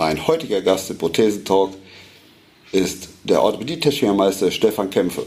[0.00, 1.72] Mein heutiger Gast im Prothesentalk
[2.72, 5.26] ist der Orthopädie-Technikermeister Stefan Kämpfe.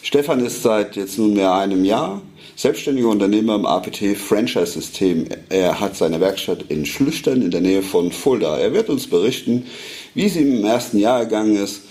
[0.00, 2.22] Stefan ist seit jetzt nunmehr einem Jahr
[2.56, 5.26] selbstständiger Unternehmer im APT Franchise-System.
[5.50, 8.56] Er hat seine Werkstatt in Schlüchtern in der Nähe von Fulda.
[8.56, 9.66] Er wird uns berichten,
[10.14, 11.82] wie es ihm im ersten Jahr ergangen ist,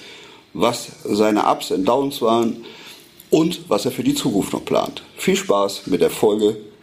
[0.53, 2.65] was seine Ups und Downs waren
[3.29, 5.03] und was er für die Zukunft noch plant.
[5.17, 6.57] Viel Spaß mit der Folge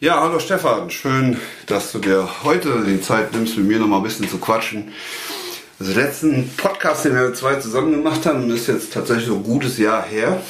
[0.00, 3.96] Ja, hallo Stefan, schön, dass du dir heute die Zeit nimmst, mit mir noch mal
[3.96, 4.92] ein bisschen zu quatschen.
[5.80, 9.78] Also letzten Podcast, den wir zwei zusammen gemacht haben, ist jetzt tatsächlich so ein gutes
[9.78, 10.42] Jahr her.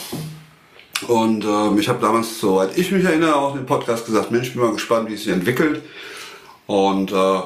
[1.07, 4.63] Und ähm, ich habe damals, soweit ich mich erinnere, auch dem Podcast gesagt, Mensch, bin
[4.63, 5.83] mal gespannt, wie es sich entwickelt.
[6.67, 7.41] Und äh,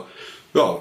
[0.55, 0.78] ja,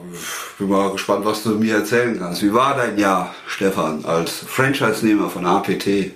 [0.58, 2.44] bin mal gespannt, was du mir erzählen kannst.
[2.44, 6.12] Wie war dein Jahr, Stefan, als Franchise-Nehmer von APT?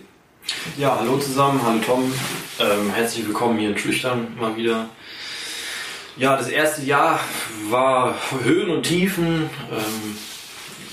[0.78, 2.14] Ja, hallo zusammen, hallo Tom.
[2.60, 4.90] Ähm, herzlich willkommen hier in Schlüchtern mal wieder.
[6.18, 7.20] Ja, das erste Jahr
[7.70, 9.50] war Höhen und Tiefen.
[9.72, 10.18] Ähm,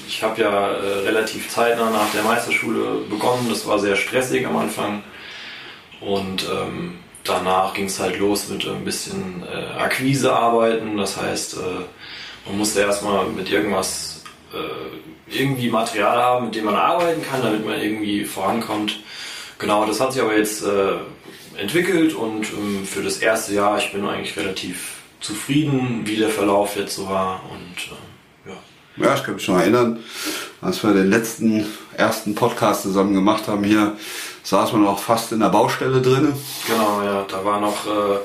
[0.09, 3.47] ich habe ja äh, relativ zeitnah nach der Meisterschule begonnen.
[3.49, 5.03] Das war sehr stressig am Anfang.
[6.05, 10.97] Und ähm, danach ging es halt los mit ein bisschen äh, Akquise arbeiten.
[10.97, 16.75] Das heißt, äh, man musste erstmal mit irgendwas äh, irgendwie Material haben, mit dem man
[16.75, 19.01] arbeiten kann, damit man irgendwie vorankommt.
[19.59, 20.95] Genau, das hat sich aber jetzt äh,
[21.57, 26.77] entwickelt und ähm, für das erste Jahr, ich bin eigentlich relativ zufrieden, wie der Verlauf
[26.77, 29.07] jetzt so war und äh, ja.
[29.07, 30.01] Ja, ich kann mich schon erinnern,
[30.61, 31.65] als wir den letzten
[31.97, 33.97] ersten Podcast zusammen gemacht haben hier,
[34.43, 36.33] saß man noch fast in der Baustelle drin.
[36.67, 38.19] Genau, ja, da war noch, äh,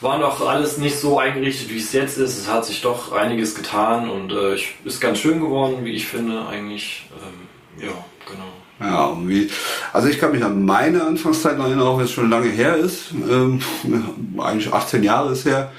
[0.00, 2.38] war noch alles nicht so eingerichtet, wie es jetzt ist.
[2.38, 6.46] Es hat sich doch einiges getan und äh, ist ganz schön geworden, wie ich finde,
[6.46, 7.06] eigentlich.
[7.12, 8.50] Ähm, ja, genau.
[8.80, 9.50] Ja, wie,
[9.92, 12.76] also ich kann mich an meine Anfangszeit noch erinnern, auch wenn es schon lange her
[12.76, 13.60] ist, ähm,
[14.38, 15.70] eigentlich 18 Jahre ist her.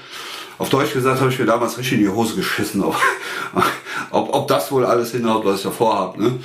[0.58, 2.94] Auf Deutsch gesagt habe ich mir damals richtig in die Hose geschissen, ob,
[4.10, 6.22] ob, ob das wohl alles hinhaut, was ich davor habe.
[6.22, 6.38] Ne?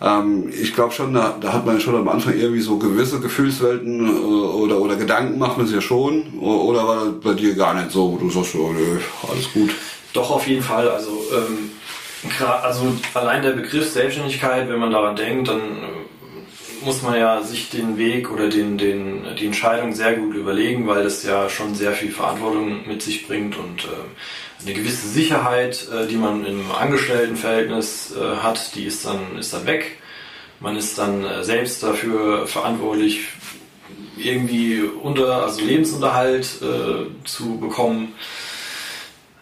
[0.00, 4.06] Ähm, ich glaube schon, da, da hat man schon am Anfang irgendwie so gewisse Gefühlswelten
[4.06, 6.38] äh, oder, oder Gedanken macht man es ja schon.
[6.38, 8.98] Oder war das bei dir gar nicht so, wo du sagst, oh, nö,
[9.30, 9.70] alles gut?
[10.12, 10.88] Doch, auf jeden Fall.
[10.88, 11.70] Also, ähm,
[12.62, 17.70] also allein der Begriff Selbstständigkeit, wenn man daran denkt, dann äh, muss man ja sich
[17.70, 21.92] den Weg oder den, den, die Entscheidung sehr gut überlegen, weil das ja schon sehr
[21.92, 23.88] viel Verantwortung mit sich bringt und äh,
[24.62, 29.66] eine gewisse Sicherheit, äh, die man im Angestelltenverhältnis äh, hat, die ist dann, ist dann
[29.66, 29.98] weg.
[30.60, 33.20] Man ist dann äh, selbst dafür verantwortlich,
[34.16, 38.14] irgendwie unter, also Lebensunterhalt äh, zu bekommen.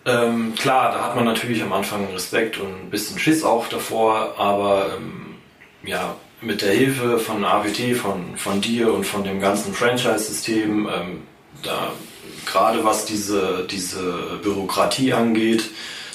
[0.05, 4.35] Ähm, klar, da hat man natürlich am Anfang Respekt und ein bisschen Schiss auch davor,
[4.37, 5.37] aber ähm,
[5.85, 11.23] ja, mit der Hilfe von APT, von, von dir und von dem ganzen Franchise-System, ähm,
[11.63, 11.93] da
[12.47, 15.71] gerade was diese, diese Bürokratie angeht,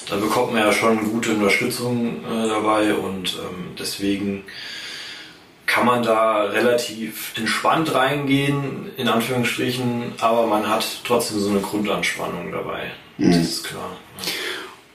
[0.08, 4.44] da bekommt man ja schon gute Unterstützung äh, dabei und ähm, deswegen
[5.66, 12.50] kann man da relativ entspannt reingehen, in Anführungsstrichen, aber man hat trotzdem so eine Grundanspannung
[12.50, 12.90] dabei.
[13.18, 13.30] Mhm.
[13.30, 13.90] Das ist klar.
[14.18, 14.32] Ja.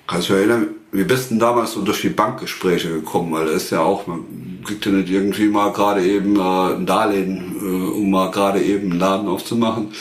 [0.08, 3.34] Kannst du erinnern, wie bist denn damals so durch die Bankgespräche gekommen?
[3.34, 6.86] Weil das ist ja auch, man kriegt ja nicht irgendwie mal gerade eben äh, ein
[6.86, 9.94] Darlehen, äh, um mal gerade eben einen Laden aufzumachen.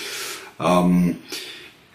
[0.61, 1.17] Ähm,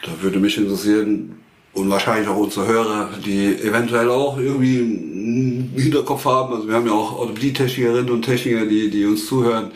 [0.04, 1.40] da würde mich interessieren,
[1.74, 6.54] und wahrscheinlich auch unsere Hörer, die eventuell auch irgendwie einen Hinterkopf haben.
[6.54, 9.72] Also wir haben ja auch Orthopädie-Technikerinnen und Techniker, die, die uns zuhören.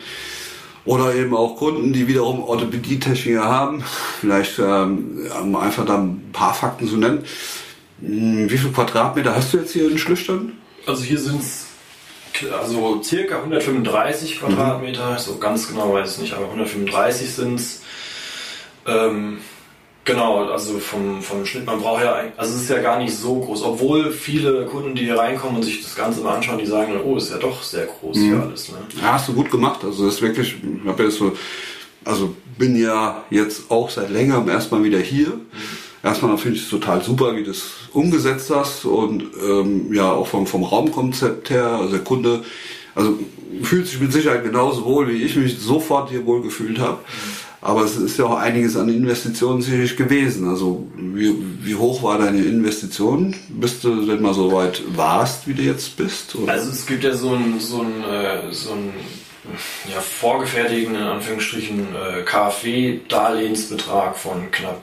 [0.84, 3.82] Oder eben auch Kunden, die wiederum Orthopädie-Techniker haben.
[4.20, 7.24] Vielleicht ähm, um einfach da ein paar Fakten zu nennen.
[8.00, 10.52] Hm, wie viel Quadratmeter hast du jetzt hier in Schlüchtern?
[10.86, 11.66] Also hier sind es
[12.52, 15.18] also circa 135 Quadratmeter, mhm.
[15.18, 17.83] so ganz genau weiß ich nicht, aber 135 sind es.
[18.86, 19.38] Ähm,
[20.04, 23.40] genau, also vom, vom Schnitt, man braucht ja, also es ist ja gar nicht so
[23.40, 26.92] groß, obwohl viele Kunden, die hier reinkommen und sich das Ganze mal anschauen, die sagen,
[27.04, 28.22] oh, ist ja doch sehr groß mhm.
[28.22, 28.70] hier alles.
[28.70, 28.78] Ne?
[29.00, 31.36] Ja, hast du gut gemacht, also das ist wirklich, ich habe ja so,
[32.04, 35.28] also bin ja jetzt auch seit längerem erstmal wieder hier.
[35.28, 35.42] Mhm.
[36.02, 37.62] Erstmal finde ich es total super, wie du das
[37.94, 42.44] umgesetzt hast und ähm, ja auch vom, vom Raumkonzept her, also der Kunde,
[42.94, 43.18] also
[43.62, 46.98] fühlt sich mit Sicherheit genauso wohl, wie ich mich sofort hier wohl gefühlt habe.
[46.98, 50.46] Mhm Aber es ist ja auch einiges an Investitionen sicherlich gewesen.
[50.50, 55.54] Also wie, wie hoch war deine Investition, bis du denn mal so weit warst, wie
[55.54, 56.34] du jetzt bist?
[56.34, 56.52] Oder?
[56.52, 58.92] Also es gibt ja so ein, so ein, äh, so ein
[59.90, 64.82] ja, vorgefertigten, in Anführungsstrichen, äh, KfW-Darlehensbetrag von knapp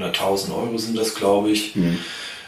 [0.00, 1.74] 100.000 Euro sind das, glaube ich.
[1.74, 1.98] Hm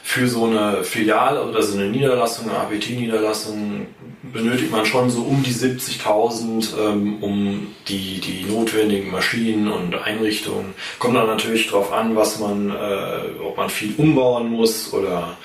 [0.06, 3.86] für so eine Filiale oder so eine Niederlassung, eine APT-Niederlassung,
[4.22, 10.74] benötigt man schon so um die 70.000, ähm, um die, die notwendigen Maschinen und Einrichtungen.
[10.98, 15.38] Kommt dann natürlich darauf an, was man, äh, ob man viel umbauen muss oder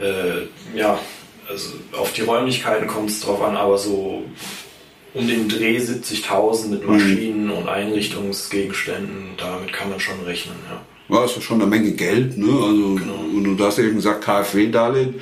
[0.00, 0.98] äh, ja,
[1.48, 4.24] also auf die Räumlichkeiten kommt es drauf an, aber so
[5.14, 6.92] um den Dreh 70.000 mit mhm.
[6.92, 7.52] Maschinen mhm.
[7.52, 10.82] und Einrichtungsgegenständen, damit kann man schon rechnen, ja.
[11.10, 12.46] Ja, ist schon eine Menge Geld, ne?
[12.46, 13.24] Also, genau.
[13.34, 15.14] und du hast eben gesagt, KfW-Darlehen.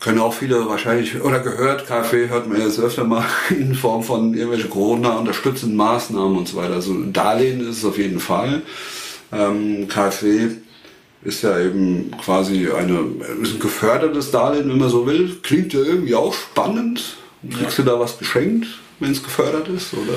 [0.00, 4.32] Können auch viele wahrscheinlich, oder gehört, KfW hört man jetzt öfter mal in Form von
[4.32, 6.74] irgendwelchen Corona-unterstützenden Maßnahmen und so weiter.
[6.74, 8.62] Also Darlehen ist es auf jeden Fall.
[9.32, 10.50] Ähm, KfW
[11.24, 13.00] ist ja eben quasi eine,
[13.42, 15.36] ist ein gefördertes Darlehen, wenn man so will.
[15.42, 17.16] Klingt ja irgendwie auch spannend.
[17.50, 17.84] Kriegst ja.
[17.84, 18.68] du da was geschenkt?
[19.00, 19.92] Wenn es gefördert ist?
[19.94, 20.14] Oder?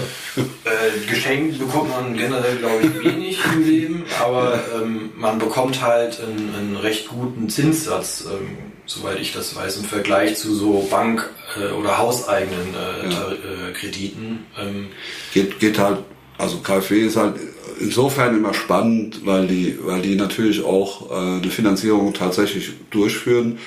[0.64, 6.20] Äh, geschenkt bekommt man generell, glaube ich, wenig im Leben, aber ähm, man bekommt halt
[6.20, 11.30] einen, einen recht guten Zinssatz, ähm, soweit ich das weiß, im Vergleich zu so Bank-
[11.58, 13.32] äh, oder hauseigenen äh, ja.
[13.32, 14.46] Äh, Krediten.
[14.60, 14.88] Ähm,
[15.34, 16.00] geht, geht halt,
[16.38, 17.36] also KfW ist halt
[17.80, 23.60] insofern immer spannend, weil die, weil die natürlich auch äh, eine Finanzierung tatsächlich durchführen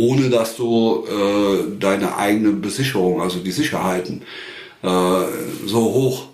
[0.00, 4.22] ohne dass du äh, deine eigene Besicherung, also die Sicherheiten,
[4.82, 4.88] äh,
[5.66, 6.26] so hoch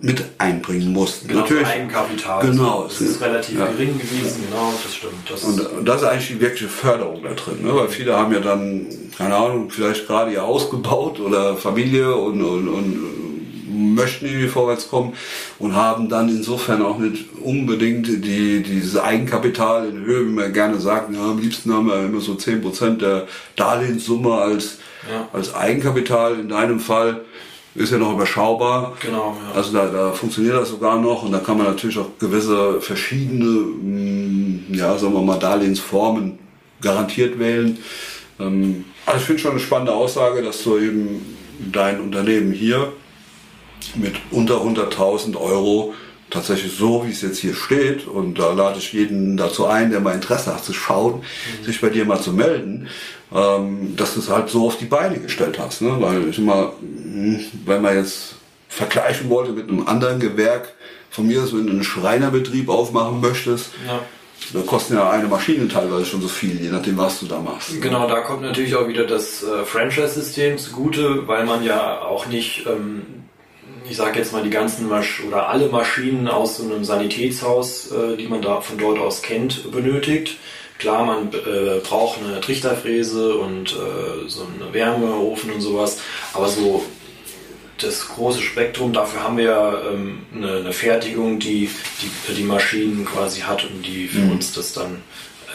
[0.00, 1.26] mit einbringen musst.
[1.26, 2.44] Genau, Natürlich, Eigenkapital.
[2.44, 2.84] Genau.
[2.84, 3.66] Das ist relativ ja.
[3.66, 5.30] gering gewesen, genau, das stimmt.
[5.30, 7.74] Das und das ist eigentlich die wirkliche Förderung da drin, ne?
[7.74, 8.86] weil viele haben ja dann,
[9.16, 13.33] keine Ahnung, vielleicht gerade ihr Haus gebaut oder Familie und, und, und
[13.74, 15.14] möchten irgendwie vorwärts kommen
[15.58, 20.80] und haben dann insofern auch nicht unbedingt die, dieses Eigenkapital in Höhe, wie man gerne
[20.80, 23.26] sagt, ja, am liebsten haben wir immer so 10% der
[23.56, 24.78] Darlehenssumme als,
[25.10, 25.28] ja.
[25.32, 26.38] als Eigenkapital.
[26.38, 27.20] In deinem Fall
[27.74, 28.96] ist ja noch überschaubar.
[29.00, 29.56] Genau, ja.
[29.56, 33.44] Also da, da funktioniert das sogar noch und da kann man natürlich auch gewisse verschiedene,
[33.44, 36.38] mm, ja, sagen wir mal, Darlehensformen
[36.80, 37.78] garantiert wählen.
[38.38, 41.36] Ähm, also ich finde schon eine spannende Aussage, dass du eben
[41.72, 42.92] dein Unternehmen hier
[43.96, 45.94] mit unter 100.000 Euro
[46.30, 50.00] tatsächlich so, wie es jetzt hier steht, und da lade ich jeden dazu ein, der
[50.00, 51.64] mal Interesse hat zu schauen, mhm.
[51.64, 52.88] sich bei dir mal zu melden,
[53.32, 55.82] ähm, dass du es halt so auf die Beine gestellt hast.
[55.82, 55.96] Ne?
[56.00, 58.34] Weil ich immer, hm, wenn man jetzt
[58.68, 60.74] vergleichen wollte mit einem anderen Gewerk,
[61.10, 64.00] von mir, wenn du einen Schreinerbetrieb aufmachen möchtest, ja.
[64.52, 67.80] Da kosten ja eine Maschine teilweise schon so viel, je nachdem, was du da machst.
[67.80, 72.66] Genau, da kommt natürlich auch wieder das äh, Franchise-System zugute, weil man ja auch nicht
[72.66, 73.23] ähm,
[73.88, 78.16] ich sage jetzt mal die ganzen Masch oder alle Maschinen aus so einem Sanitätshaus, äh,
[78.16, 80.38] die man da von dort aus kennt, benötigt.
[80.78, 86.00] Klar, man äh, braucht eine Trichterfräse und äh, so einen Wärmeofen und sowas,
[86.32, 86.84] aber so
[87.78, 91.68] das große Spektrum, dafür haben wir ja ähm, eine, eine, Fertigung, die,
[92.00, 94.32] die die Maschinen quasi hat und die für mhm.
[94.32, 95.02] uns das dann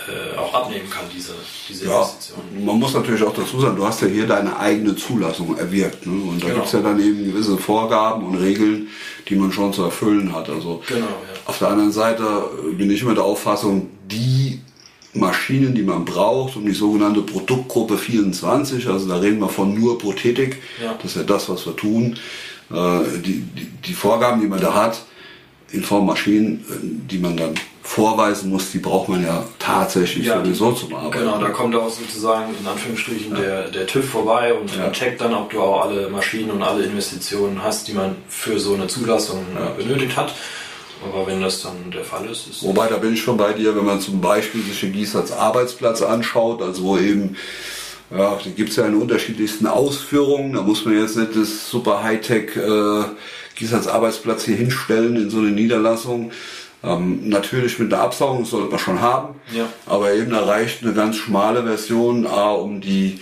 [0.10, 1.34] äh, auch abnehmen kann, diese,
[1.68, 2.40] diese ja, Investition.
[2.66, 6.06] Man muss natürlich auch dazu sagen, du hast ja hier deine eigene Zulassung erwirkt.
[6.06, 6.22] Ne?
[6.24, 6.56] Und da genau.
[6.56, 8.88] gibt es ja dann eben gewisse Vorgaben und Regeln,
[9.28, 10.50] die man schon zu erfüllen hat.
[10.50, 11.06] Also genau, ja.
[11.46, 12.26] auf der anderen Seite
[12.78, 14.60] bin ich immer der Auffassung, die
[15.14, 19.98] Maschinen, die man braucht, um die sogenannte Produktgruppe 24, also da reden wir von nur
[19.98, 20.94] Prothetik, ja.
[21.01, 22.18] das ist ja das, was wir tun,
[22.72, 25.01] äh, die, die, die Vorgaben, die man da hat,
[25.72, 27.56] in Form Maschinen, äh, die man dann
[27.89, 31.24] vorweisen muss, die braucht man ja tatsächlich ja, sowieso zum Arbeiten.
[31.24, 33.41] Genau, da kommt auch sozusagen in Anführungsstrichen ja.
[33.41, 34.91] der, der TÜV vorbei und ja.
[34.91, 38.75] checkt dann, ob du auch alle Maschinen und alle Investitionen hast, die man für so
[38.75, 39.72] eine Zulassung ja.
[39.72, 40.36] benötigt hat.
[41.03, 43.75] Aber wenn das dann der Fall ist, ist Wobei, da bin ich schon bei dir,
[43.75, 47.38] wenn man zum Beispiel sich den Gieß als Arbeitsplatz anschaut, also wo eben
[48.15, 50.53] ja, die gibt es ja in unterschiedlichsten Ausführungen.
[50.53, 53.03] Da muss man jetzt nicht das super Hightech äh,
[53.55, 56.31] Gieß als Arbeitsplatz hier hinstellen in so eine Niederlassung,
[56.83, 59.67] ähm, natürlich mit der Absaugung sollte man schon haben, ja.
[59.86, 63.19] aber eben da reicht eine ganz schmale Version, A, um die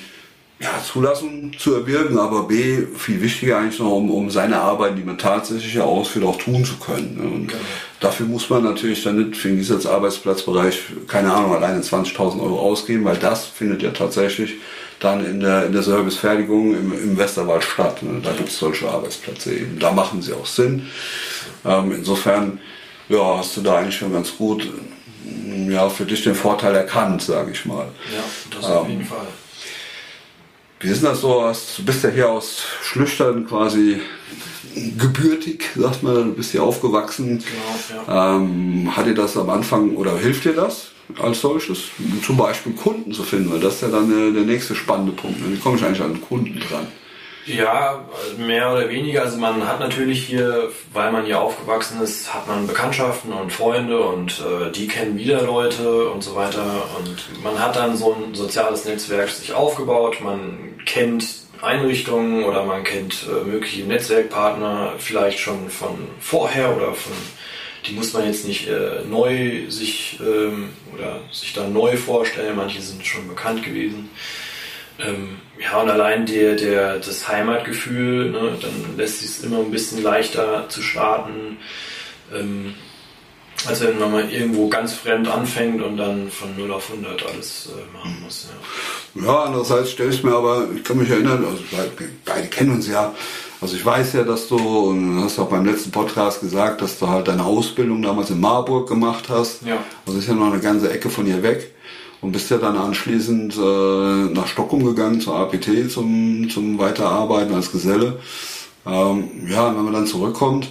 [0.60, 5.04] ja, Zulassung zu erwirken, aber B, viel wichtiger eigentlich noch, um, um seine Arbeit, die
[5.04, 7.16] man tatsächlich ausführt, auch tun zu können.
[7.16, 7.24] Ne?
[7.24, 7.62] Und genau.
[8.00, 13.06] dafür muss man natürlich dann nicht für diesen Arbeitsplatzbereich, keine Ahnung, alleine 20.000 Euro ausgeben,
[13.06, 14.56] weil das findet ja tatsächlich
[15.00, 18.02] dann in der, in der Servicefertigung im, im Westerwald statt.
[18.02, 18.20] Ne?
[18.24, 19.78] Da gibt es solche Arbeitsplätze eben.
[19.78, 20.88] Da machen sie auch Sinn.
[21.66, 22.60] Ähm, insofern
[23.10, 24.70] ja, hast du da eigentlich schon ganz gut
[25.24, 27.88] mm, ja, für dich den Vorteil erkannt, sage ich mal.
[28.14, 28.24] Ja,
[28.56, 29.28] das auf ähm, jeden Fall.
[30.80, 31.52] Wie ist das so?
[31.78, 34.00] Du bist ja hier aus Schlüchtern quasi
[34.98, 37.40] gebürtig, sagt man, du bist hier aufgewachsen.
[37.40, 38.36] Genau, ja.
[38.36, 41.86] ähm, hat dir das am Anfang oder hilft dir das als solches?
[42.24, 45.40] Zum Beispiel Kunden zu finden, weil das ist ja dann der, der nächste spannende Punkt.
[45.42, 45.56] Ne?
[45.56, 46.88] Wie komme ich eigentlich an Kunden dran?
[47.48, 48.04] Ja,
[48.38, 49.22] mehr oder weniger.
[49.22, 54.00] Also man hat natürlich hier, weil man hier aufgewachsen ist, hat man Bekanntschaften und Freunde
[54.00, 56.90] und äh, die kennen wieder Leute und so weiter.
[57.00, 60.20] Und man hat dann so ein soziales Netzwerk sich aufgebaut.
[60.22, 61.26] Man kennt
[61.62, 67.14] Einrichtungen oder man kennt äh, mögliche Netzwerkpartner vielleicht schon von vorher oder von
[67.88, 72.58] die muss man jetzt nicht äh, neu sich ähm, oder sich da neu vorstellen.
[72.58, 74.10] Manche sind schon bekannt gewesen.
[75.00, 79.72] Ähm, ja, und allein der, der, das Heimatgefühl, ne, dann lässt sich es immer ein
[79.72, 81.58] bisschen leichter zu starten,
[82.34, 82.74] ähm,
[83.68, 87.70] als wenn man mal irgendwo ganz fremd anfängt und dann von 0 auf 100 alles
[87.72, 88.50] äh, machen muss.
[89.16, 91.64] Ja, ja andererseits stelle ich mir aber, ich kann mich erinnern, also
[92.26, 93.14] beide kennen uns ja,
[93.60, 97.08] also ich weiß ja, dass du, und hast auch beim letzten Podcast gesagt, dass du
[97.08, 99.64] halt deine Ausbildung damals in Marburg gemacht hast.
[99.64, 99.78] Ja.
[100.06, 101.74] Also ist ja noch eine ganze Ecke von hier weg
[102.22, 107.72] und bist ja dann anschließend äh, nach Stockholm gegangen zur APT zum, zum Weiterarbeiten als
[107.72, 108.20] Geselle.
[108.86, 110.70] Ähm, ja, wenn man dann zurückkommt,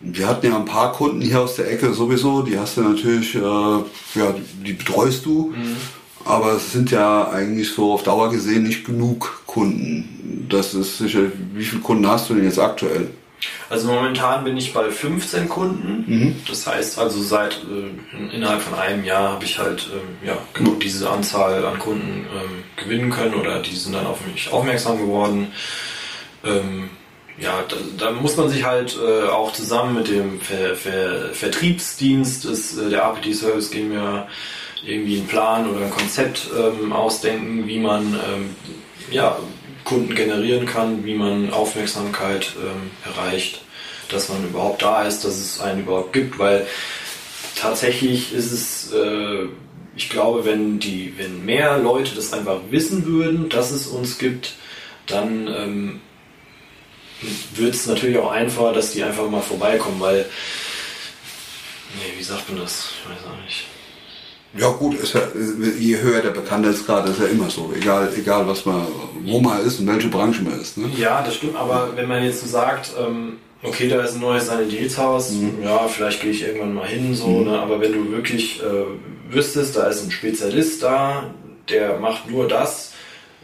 [0.00, 3.34] wir hatten ja ein paar Kunden hier aus der Ecke sowieso, die hast du natürlich,
[3.34, 5.76] äh, ja, die betreust du, mhm.
[6.24, 10.46] aber es sind ja eigentlich so auf Dauer gesehen nicht genug Kunden.
[10.48, 11.22] Das ist sicher,
[11.54, 13.08] wie viele Kunden hast du denn jetzt aktuell?
[13.68, 16.04] Also momentan bin ich bei 15 Kunden.
[16.06, 16.36] Mhm.
[16.48, 20.74] Das heißt also seit äh, innerhalb von einem Jahr habe ich halt ähm, ja, genau
[20.74, 25.52] diese Anzahl an Kunden ähm, gewinnen können oder die sind dann auf mich aufmerksam geworden.
[26.44, 26.90] Ähm,
[27.38, 32.44] ja, da, da, muss man sich halt äh, auch zusammen mit dem Ver Ver Vertriebsdienst
[32.44, 34.26] des, äh, der APT Service wir
[34.84, 38.56] irgendwie einen Plan oder ein Konzept ähm, ausdenken, wie man ähm,
[39.10, 39.36] ja,
[39.86, 43.62] Kunden generieren kann, wie man Aufmerksamkeit ähm, erreicht,
[44.08, 46.66] dass man überhaupt da ist, dass es einen überhaupt gibt, weil
[47.54, 49.46] tatsächlich ist es, äh,
[49.94, 54.54] ich glaube, wenn die, wenn mehr Leute das einfach wissen würden, dass es uns gibt,
[55.06, 56.00] dann ähm,
[57.54, 60.26] wird es natürlich auch einfacher, dass die einfach mal vorbeikommen, weil,
[61.94, 62.90] nee, wie sagt man das?
[62.90, 63.75] Ich weiß auch nicht.
[64.58, 65.22] Ja gut, ist ja,
[65.78, 68.86] je höher der Bekanntheitsgrad ist ja immer so, egal, egal was man,
[69.24, 70.78] wo man ist und welche Branche man ist.
[70.78, 70.90] Ne?
[70.96, 74.46] Ja, das stimmt, aber wenn man jetzt so sagt, ähm, okay, da ist ein neues
[74.46, 75.62] Sanitätshaus, mhm.
[75.62, 77.50] ja, vielleicht gehe ich irgendwann mal hin, so, mhm.
[77.50, 77.58] ne?
[77.58, 81.34] aber wenn du wirklich äh, wüsstest, da ist ein Spezialist da,
[81.68, 82.94] der macht nur das,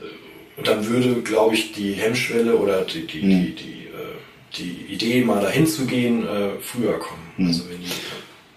[0.00, 3.30] äh, dann würde, glaube ich, die Hemmschwelle oder die, die, mhm.
[3.30, 7.22] die, die, äh, die, Idee, mal dahin zu gehen, äh, früher kommen.
[7.36, 7.46] Mhm.
[7.48, 7.90] Also wenn die,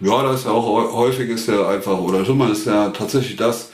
[0.00, 3.70] ja, das ist ja auch häufig ist ja einfach, oder mal ist ja tatsächlich das,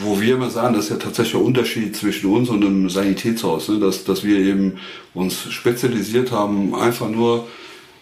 [0.00, 3.68] wo wir immer sagen, das ist ja tatsächlich der Unterschied zwischen uns und einem Sanitätshaus,
[3.68, 3.78] ne?
[3.78, 4.78] dass, dass wir eben
[5.14, 7.46] uns spezialisiert haben, einfach nur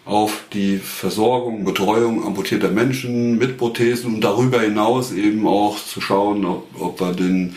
[0.05, 6.45] auf die Versorgung, Betreuung amputierter Menschen mit Prothesen und darüber hinaus eben auch zu schauen,
[6.45, 7.55] ob, ob wir den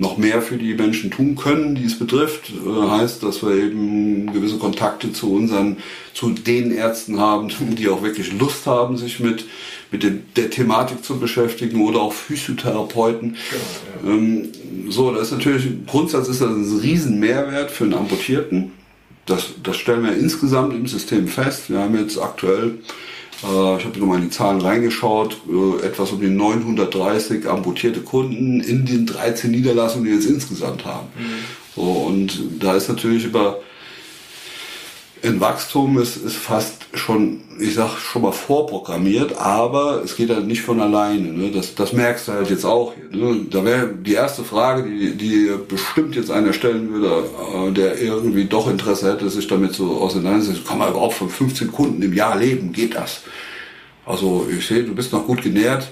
[0.00, 2.50] noch mehr für die Menschen tun können, die es betrifft.
[2.50, 5.76] Äh, heißt, dass wir eben gewisse Kontakte zu unseren,
[6.14, 9.44] zu den Ärzten haben, die auch wirklich Lust haben, sich mit,
[9.92, 13.36] mit der Thematik zu beschäftigen oder auch Physiotherapeuten.
[13.50, 14.18] Genau, ja.
[14.18, 14.48] ähm,
[14.88, 18.72] so, das ist natürlich, im Grundsatz ist das ein riesen Mehrwert für einen Amputierten.
[19.26, 21.68] Das, das stellen wir insgesamt im System fest.
[21.68, 22.78] Wir haben jetzt aktuell
[23.42, 28.60] äh, ich habe nochmal in die Zahlen reingeschaut, äh, etwas um die 930 amputierte Kunden
[28.60, 31.08] in den 13 Niederlassungen, die wir jetzt insgesamt haben.
[31.18, 31.74] Mhm.
[31.74, 33.60] So, und da ist natürlich über
[35.22, 40.46] ein Wachstum ist, ist fast schon, ich sag schon mal vorprogrammiert, aber es geht halt
[40.46, 41.32] nicht von alleine.
[41.32, 41.50] Ne?
[41.50, 43.20] Das, das merkst du halt jetzt auch hier.
[43.20, 43.46] Ne?
[43.50, 47.24] Da wäre die erste Frage, die, die bestimmt jetzt einer stellen würde,
[47.54, 50.66] äh, der irgendwie doch Interesse hätte, sich damit so auseinanderzusetzen.
[50.66, 52.72] Kann man überhaupt von 15 Kunden im Jahr leben?
[52.72, 53.22] Geht das?
[54.06, 55.86] Also ich sehe, du bist noch gut genährt,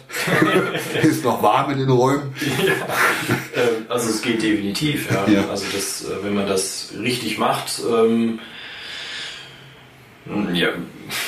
[1.02, 2.34] ist noch warm in den Räumen.
[2.66, 3.62] Ja.
[3.62, 5.10] Ähm, also es geht definitiv.
[5.10, 5.28] Ja.
[5.28, 5.48] ja.
[5.48, 8.40] Also das, äh, wenn man das richtig macht, ähm,
[10.52, 10.68] ja,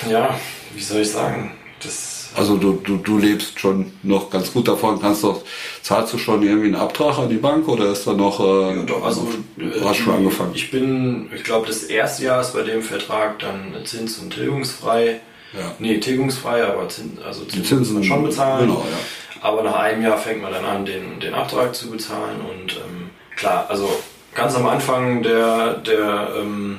[0.09, 0.39] ja,
[0.75, 1.53] wie soll ich sagen?
[1.83, 5.43] Das also du, du, du lebst schon noch ganz gut davon, kannst doch,
[5.83, 8.83] zahlst du schon irgendwie einen Abtrag an die Bank oder ist da noch, äh, ja,
[8.85, 10.53] doch, also, du hast schon angefangen?
[10.55, 15.21] Ich bin, ich glaube das erste Jahr ist bei dem Vertrag dann zins- und tilgungsfrei.
[15.53, 15.75] Ja.
[15.81, 18.69] Nee, tilgungsfrei, aber Zins, also Zins die Zinsen muss man schon bezahlen.
[18.69, 19.43] Genau, ja.
[19.43, 23.11] Aber nach einem Jahr fängt man dann an, den, den Abtrag zu bezahlen und ähm,
[23.35, 23.89] klar, also
[24.35, 26.79] ganz am Anfang der, der ähm,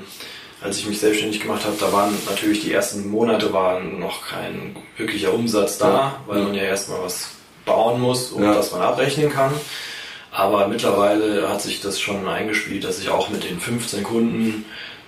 [0.62, 4.76] als ich mich selbstständig gemacht habe, da waren natürlich die ersten Monate waren noch kein
[4.98, 6.22] wirklicher Umsatz da, ja.
[6.28, 7.30] weil man ja erstmal was
[7.66, 8.54] bauen muss, um ja.
[8.54, 9.52] das man abrechnen kann.
[10.32, 14.66] Aber mittlerweile hat sich das schon eingespielt, dass ich auch mit den 15 Kunden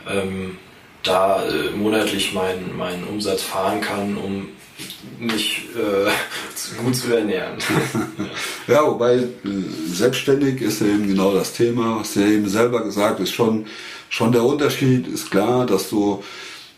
[0.10, 0.58] ähm,
[1.04, 4.50] da äh, monatlich meinen mein Umsatz fahren kann, um
[5.20, 7.58] mich äh, gut zu ernähren.
[8.68, 9.28] ja, wobei äh,
[9.88, 13.68] selbstständig ist ja eben genau das Thema, was du ja eben selber gesagt hast, schon,
[14.13, 16.24] schon der Unterschied ist klar, dass du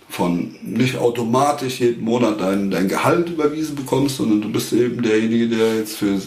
[0.08, 5.50] von nicht automatisch jeden Monat dein, dein Gehalt überwiesen bekommst, sondern du bist eben derjenige,
[5.50, 6.18] der jetzt für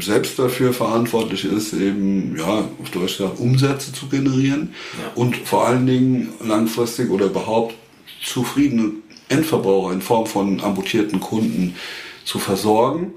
[0.00, 5.12] selbst dafür verantwortlich ist, eben, ja, auf Deutsch gesagt, Umsätze zu generieren ja.
[5.14, 7.76] und vor allen Dingen langfristig oder überhaupt
[8.24, 8.94] zufriedene
[9.28, 11.76] Endverbraucher in Form von amputierten Kunden
[12.24, 13.12] zu versorgen.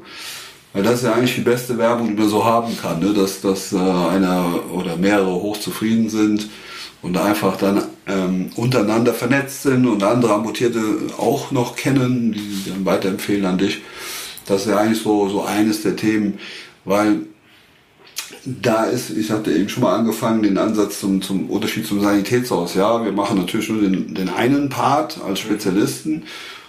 [0.73, 3.13] Weil das ist ja eigentlich die beste Werbung, die man so haben kann, ne?
[3.15, 6.47] dass, dass äh, einer oder mehrere hochzufrieden sind
[7.01, 10.79] und einfach dann ähm, untereinander vernetzt sind und andere Amputierte
[11.17, 13.81] auch noch kennen, die dann weiterempfehlen an dich.
[14.45, 16.39] Das ist ja eigentlich so, so eines der Themen,
[16.85, 17.21] weil
[18.45, 22.73] da ist, ich hatte eben schon mal angefangen, den Ansatz zum, zum Unterschied zum Sanitätshaus.
[22.75, 26.23] Ja, wir machen natürlich nur den, den einen Part als Spezialisten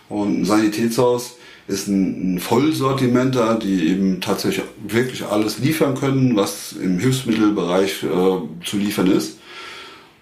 [0.08, 1.36] und ein Sanitätshaus
[1.68, 8.64] ist ein, ein Vollsortimenter, die eben tatsächlich wirklich alles liefern können, was im Hilfsmittelbereich äh,
[8.64, 9.38] zu liefern ist.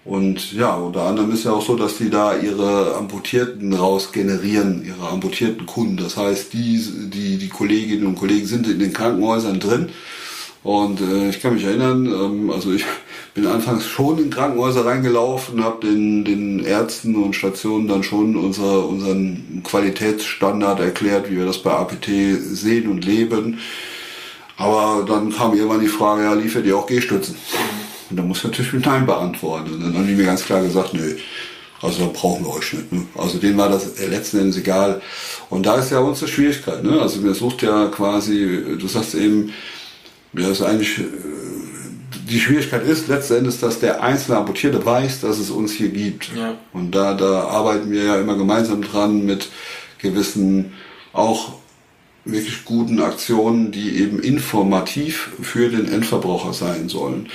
[0.03, 4.83] Und ja, unter anderem ist ja auch so, dass die da ihre Amputierten raus generieren,
[4.83, 5.97] ihre amputierten Kunden.
[5.97, 9.89] Das heißt, die, die, die Kolleginnen und Kollegen sind in den Krankenhäusern drin
[10.63, 12.85] und äh, ich kann mich erinnern, ähm, also ich
[13.33, 18.87] bin anfangs schon in Krankenhäuser reingelaufen, habe den, den Ärzten und Stationen dann schon unser,
[18.87, 22.07] unseren Qualitätsstandard erklärt, wie wir das bei APT
[22.39, 23.59] sehen und leben.
[24.57, 27.35] Aber dann kam irgendwann die Frage, ja, liefert ihr auch G-Stützen?
[28.11, 29.73] Und da muss ich natürlich mit Nein beantworten.
[29.73, 31.15] Und dann haben die mir ganz klar gesagt, nö,
[31.81, 32.91] also da brauchen wir euch nicht.
[32.91, 33.05] Ne?
[33.17, 35.01] Also denen war das letzten Endes egal.
[35.49, 36.83] Und da ist ja unsere Schwierigkeit.
[36.83, 37.01] Ne?
[37.01, 39.53] Also wir sucht ja quasi, du sagst eben,
[40.33, 41.03] ja, ist eigentlich, äh,
[42.29, 46.29] die Schwierigkeit ist letzten Endes, dass der einzelne Amputierte weiß, dass es uns hier gibt.
[46.35, 46.55] Ja.
[46.71, 49.49] Und da, da arbeiten wir ja immer gemeinsam dran mit
[49.99, 50.73] gewissen
[51.13, 51.53] auch
[52.23, 57.27] wirklich guten Aktionen, die eben informativ für den Endverbraucher sein sollen.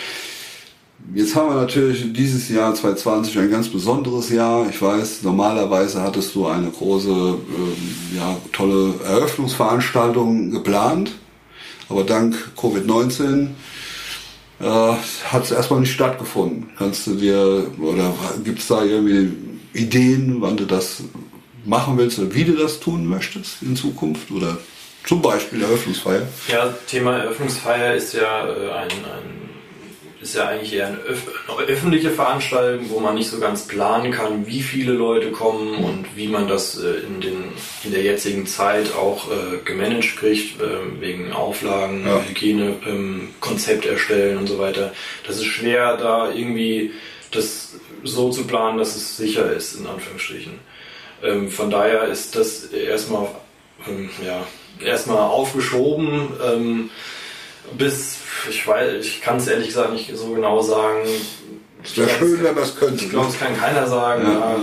[1.15, 4.69] Jetzt haben wir natürlich dieses Jahr 2020 ein ganz besonderes Jahr.
[4.69, 11.13] Ich weiß, normalerweise hattest du eine große, äh, ja, tolle Eröffnungsveranstaltung geplant.
[11.89, 13.49] Aber dank Covid-19
[14.59, 16.71] äh, hat es erstmal nicht stattgefunden.
[16.77, 18.13] Kannst du dir, oder
[18.45, 19.33] gibt es da irgendwie
[19.75, 21.05] Ideen, wann du das
[21.65, 24.31] machen willst oder wie du das tun möchtest in Zukunft?
[24.31, 24.59] Oder
[25.05, 26.27] zum Beispiel Eröffnungsfeier?
[26.49, 29.47] Ja, Thema Eröffnungsfeier ist ja äh, ein, ein
[30.21, 34.13] ist ja eigentlich eher eine, öf eine, öffentliche Veranstaltung, wo man nicht so ganz planen
[34.13, 37.45] kann, wie viele Leute kommen und wie man das äh, in, den,
[37.85, 42.23] in der jetzigen Zeit auch äh, gemanagt kriegt, äh, wegen Auflagen, ja.
[42.23, 44.93] Hygiene, ähm, Konzept erstellen und so weiter.
[45.27, 46.93] Das ist schwer, da irgendwie
[47.31, 50.55] das so zu planen, dass es sicher ist, in Anführungsstrichen.
[51.23, 53.29] Ähm, von daher ist das erstmal
[53.89, 54.47] ähm, ja,
[54.85, 56.91] erstmal aufgeschoben ähm,
[57.77, 61.01] bis ich weiß, ich kann es ehrlich gesagt nicht so genau sagen.
[61.83, 63.05] Es wäre schön, wenn man es könnte.
[63.05, 64.25] Ich glaube, es kann keiner sagen.
[64.25, 64.33] Ja.
[64.33, 64.57] Ja,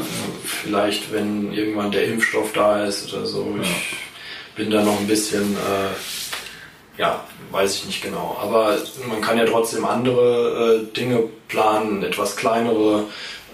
[0.44, 3.56] vielleicht, wenn irgendwann der Impfstoff da ist oder so.
[3.58, 3.64] Ja.
[3.64, 8.38] Ich bin da noch ein bisschen, äh, ja, weiß ich nicht genau.
[8.42, 13.06] Aber man kann ja trotzdem andere äh, Dinge planen, etwas kleinere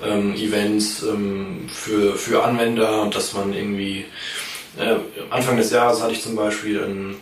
[0.03, 4.05] ähm, Events ähm, für, für Anwender, dass man irgendwie
[4.77, 4.95] äh,
[5.29, 7.17] Anfang des Jahres hatte ich zum Beispiel ein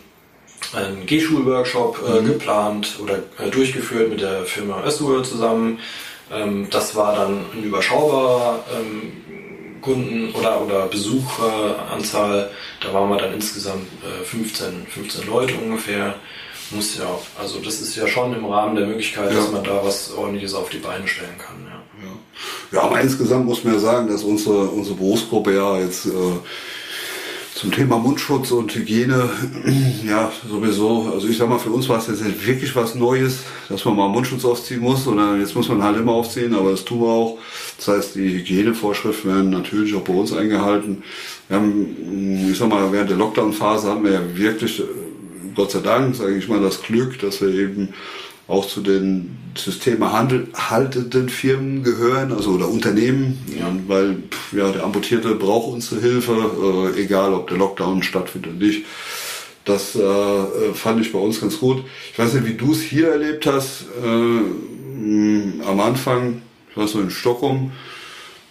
[0.74, 2.26] einen G-Schul-Workshop äh, mhm.
[2.26, 5.78] geplant oder äh, durchgeführt mit der Firma Östur zusammen.
[6.30, 12.50] Ähm, das war dann ein überschaubarer ähm, Kunden- oder, oder Besucheranzahl.
[12.82, 16.14] Da waren wir dann insgesamt äh, 15, 15 Leute ungefähr.
[16.70, 17.06] Muss ja,
[17.40, 19.36] also das ist ja schon im Rahmen der Möglichkeit, ja.
[19.36, 21.56] dass man da was ordentliches auf die Beine stellen kann.
[21.64, 22.78] Ja, ja.
[22.78, 26.10] ja aber insgesamt muss man ja sagen, dass unsere, unsere Berufsgruppe ja jetzt äh,
[27.58, 29.28] zum Thema Mundschutz und Hygiene,
[30.06, 31.10] ja, sowieso.
[31.12, 34.08] Also ich sag mal, für uns war es jetzt wirklich was Neues, dass man mal
[34.08, 35.08] Mundschutz aufziehen muss.
[35.08, 37.38] Oder jetzt muss man halt immer aufziehen, aber das tun wir auch.
[37.76, 41.02] Das heißt, die Hygienevorschriften werden natürlich auch bei uns eingehalten.
[41.48, 44.80] Wir haben, ich sag mal, während der Lockdown-Phase haben wir ja wirklich,
[45.56, 47.88] Gott sei Dank, sage ich mal, das Glück, dass wir eben
[48.48, 53.70] auch zu den systemerhaltenden Firmen gehören, also oder Unternehmen, ja.
[53.86, 54.16] weil
[54.52, 58.86] ja, der Amputierte braucht unsere Hilfe, äh, egal ob der Lockdown stattfindet oder nicht.
[59.66, 61.84] Das äh, fand ich bei uns ganz gut.
[62.12, 63.84] Ich weiß nicht, wie du es hier erlebt hast.
[64.02, 67.72] Äh, am Anfang, ich war so in Stockholm,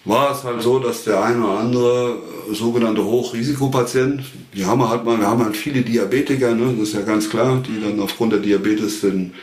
[0.06, 2.18] war es halt so, dass der eine oder andere
[2.52, 4.22] sogenannte Hochrisikopatient,
[4.54, 7.30] die haben wir halt mal, wir haben halt viele Diabetiker, ne, das ist ja ganz
[7.30, 9.34] klar, die dann aufgrund der Diabetes den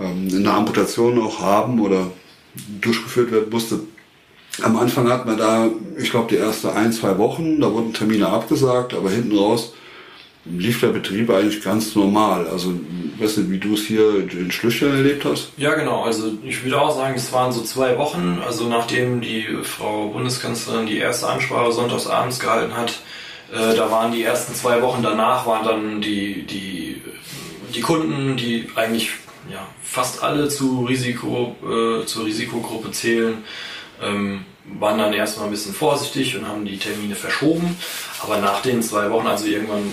[0.00, 2.10] eine Amputation auch haben oder
[2.80, 3.80] durchgeführt werden musste.
[4.62, 8.28] Am Anfang hat man da, ich glaube, die ersten ein, zwei Wochen, da wurden Termine
[8.28, 9.72] abgesagt, aber hinten raus
[10.44, 12.48] lief der Betrieb eigentlich ganz normal.
[12.48, 12.72] Also,
[13.18, 15.52] weißt du, wie du es hier in Schlüchtern erlebt hast?
[15.56, 16.02] Ja, genau.
[16.04, 18.40] Also, ich würde auch sagen, es waren so zwei Wochen.
[18.44, 23.00] Also, nachdem die Frau Bundeskanzlerin die erste Ansprache sonntags abends gehalten hat,
[23.52, 27.02] äh, da waren die ersten zwei Wochen danach, waren dann die, die,
[27.74, 29.10] die Kunden, die eigentlich
[29.50, 33.44] ja, fast alle zu Risiko, äh, zur Risikogruppe zählen,
[34.02, 34.44] ähm,
[34.78, 37.76] waren dann erstmal ein bisschen vorsichtig und haben die Termine verschoben.
[38.22, 39.90] Aber nach den zwei Wochen, also irgendwann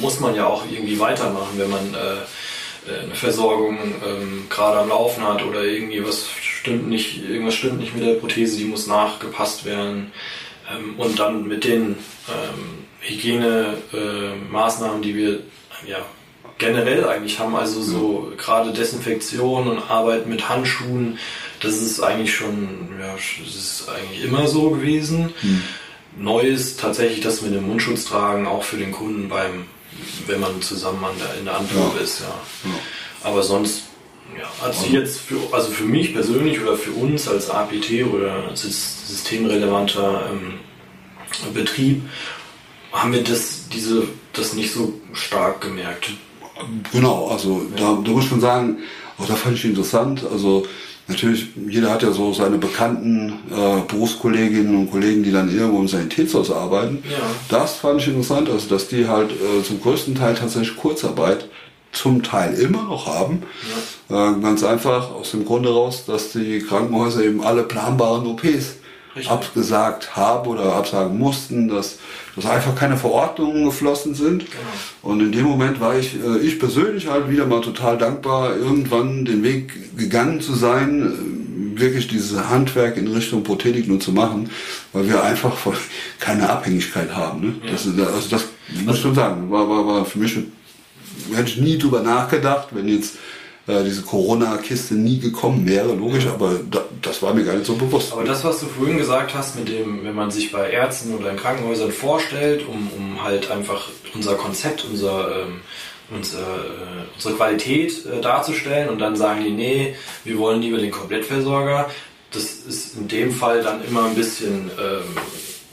[0.00, 2.16] muss man ja auch irgendwie weitermachen, wenn man äh,
[2.86, 7.80] äh, eine Versorgung ähm, gerade am Laufen hat oder irgendwie was stimmt nicht, irgendwas stimmt
[7.80, 10.12] nicht mit der Prothese, die muss nachgepasst werden.
[10.70, 11.96] Ähm, und dann mit den
[12.28, 15.40] ähm, Hygienemaßnahmen, äh, die wir
[15.86, 15.98] ja,
[16.58, 21.18] generell eigentlich haben, also so gerade Desinfektion und Arbeit mit Handschuhen,
[21.60, 25.34] das ist eigentlich schon, ja, das ist eigentlich immer so gewesen.
[25.42, 25.62] Mhm.
[26.18, 29.66] Neu ist tatsächlich das mit dem Mundschutz tragen, auch für den Kunden beim,
[30.26, 32.02] wenn man zusammen der, in der Anprobe ja.
[32.02, 32.26] ist, ja.
[32.64, 32.76] ja.
[33.22, 33.82] Aber sonst
[34.36, 38.48] ja, hat sich jetzt für, also für mich persönlich oder für uns als APT oder
[38.48, 40.54] als systemrelevanter ähm,
[41.52, 42.02] Betrieb
[42.92, 46.12] haben wir das, diese, das nicht so stark gemerkt.
[46.92, 48.78] Genau, also da, da muss man sagen,
[49.18, 50.66] auch da fand ich interessant, also
[51.08, 55.88] natürlich, jeder hat ja so seine bekannten äh, Berufskolleginnen und Kollegen, die dann irgendwo im
[55.88, 57.02] Sanitätshaus arbeiten.
[57.10, 57.18] Ja.
[57.48, 61.48] Das fand ich interessant, also dass die halt äh, zum größten Teil tatsächlich Kurzarbeit
[61.92, 63.42] zum Teil immer noch haben.
[64.10, 64.32] Ja.
[64.32, 68.76] Äh, ganz einfach aus dem Grunde raus, dass die Krankenhäuser eben alle planbaren OPs
[69.16, 69.32] Richtig.
[69.32, 71.98] abgesagt haben oder absagen mussten, dass,
[72.34, 74.44] dass einfach keine Verordnungen geflossen sind.
[74.44, 75.10] Genau.
[75.14, 79.24] Und in dem Moment war ich, äh, ich persönlich halt wieder mal total dankbar, irgendwann
[79.24, 81.02] den Weg gegangen zu sein,
[81.76, 84.50] äh, wirklich dieses Handwerk in Richtung Prothetik nur zu machen,
[84.92, 85.56] weil wir einfach
[86.20, 87.40] keine Abhängigkeit haben.
[87.40, 87.54] Ne?
[87.64, 87.72] Ja.
[87.72, 88.44] Das, also das
[88.84, 90.36] muss ich schon sagen, war, war, war für mich,
[91.32, 93.16] hätte ich nie drüber nachgedacht, wenn jetzt
[93.66, 97.74] äh, diese Corona-Kiste nie gekommen wäre, logisch, aber da, das war mir gar nicht so
[97.74, 98.12] bewusst.
[98.12, 101.30] Aber das, was du vorhin gesagt hast, mit dem, wenn man sich bei Ärzten oder
[101.30, 105.60] in Krankenhäusern vorstellt, um, um halt einfach unser Konzept, unser, ähm,
[106.10, 110.92] unsere, äh, unsere Qualität äh, darzustellen und dann sagen die, nee, wir wollen lieber den
[110.92, 111.90] Komplettversorger.
[112.32, 115.16] Das ist in dem Fall dann immer ein bisschen ähm,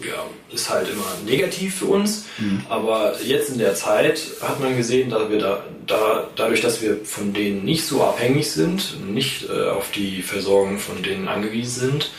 [0.08, 2.26] ja, ist halt immer negativ für uns.
[2.38, 2.62] Mhm.
[2.70, 7.04] Aber jetzt in der Zeit hat man gesehen, dass wir da, da, dadurch, dass wir
[7.04, 12.12] von denen nicht so abhängig sind, nicht äh, auf die Versorgung von denen angewiesen sind,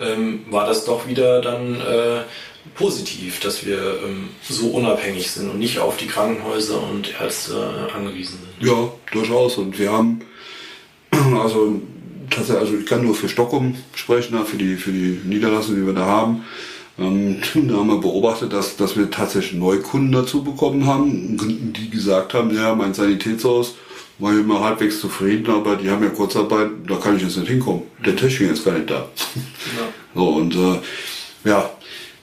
[0.00, 2.22] ähm, war das doch wieder dann äh,
[2.74, 7.96] positiv, dass wir ähm, so unabhängig sind und nicht auf die Krankenhäuser und Ärzte äh,
[7.96, 8.68] angewiesen sind.
[8.68, 9.58] Ja, durchaus.
[9.58, 10.20] Und wir haben
[11.10, 11.80] also
[12.30, 15.94] tatsächlich, also ich kann nur für Stockholm sprechen, für die, für die Niederlassung, die wir
[15.94, 16.44] da haben.
[16.98, 22.34] Ähm, da haben wir beobachtet, dass, dass wir tatsächlich Neukunden dazu bekommen haben, die gesagt
[22.34, 23.74] haben, ja, mein Sanitätshaus
[24.18, 27.82] war immer halbwegs zufrieden, aber die haben ja Kurzarbeit, da kann ich jetzt nicht hinkommen.
[28.04, 28.94] Der Techniker ist gar nicht da.
[28.94, 29.04] Ja.
[30.14, 30.80] So, und äh,
[31.48, 31.70] ja,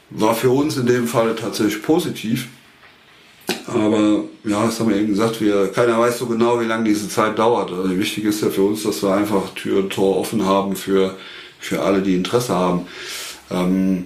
[0.09, 2.47] war für uns in dem Fall tatsächlich positiv.
[3.67, 7.07] Aber ja, das haben wir eben gesagt, wir, keiner weiß so genau, wie lange diese
[7.07, 7.71] Zeit dauert.
[7.71, 11.15] Also wichtig ist ja für uns, dass wir einfach Tür und Tor offen haben für,
[11.59, 12.87] für alle, die Interesse haben.
[13.49, 14.05] Ähm,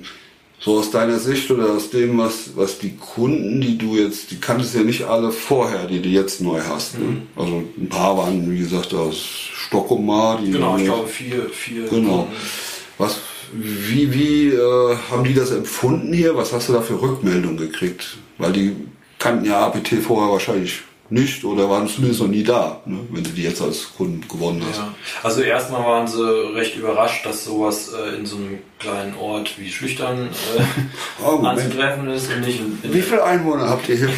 [0.60, 4.40] so aus deiner Sicht oder aus dem, was, was die Kunden, die du jetzt, die
[4.40, 7.00] kanntest ja nicht alle vorher, die du jetzt neu hast.
[7.00, 7.06] Ne?
[7.06, 7.22] Mhm.
[7.36, 10.40] Also ein paar waren, wie gesagt, aus Stockholm mal.
[10.44, 11.88] genau, ich glaube vier, vier.
[11.88, 12.28] Genau.
[12.98, 13.20] Was,
[13.54, 16.36] wie, wie äh, haben die das empfunden hier?
[16.36, 18.18] Was hast du da für Rückmeldungen gekriegt?
[18.38, 18.76] Weil die
[19.18, 23.32] kannten ja APT vorher wahrscheinlich nicht oder waren zumindest noch nie da, ne, wenn du
[23.32, 24.78] die jetzt als Kunden gewonnen hast.
[24.78, 24.94] Ja.
[25.24, 29.72] Also erstmal waren sie recht überrascht, dass sowas äh, in so einem kleinen Ort wie
[29.72, 30.62] Schlüchtern äh,
[31.24, 34.10] oh, anzutreffen ist und nicht in, in Wie viele Einwohner habt ihr hier?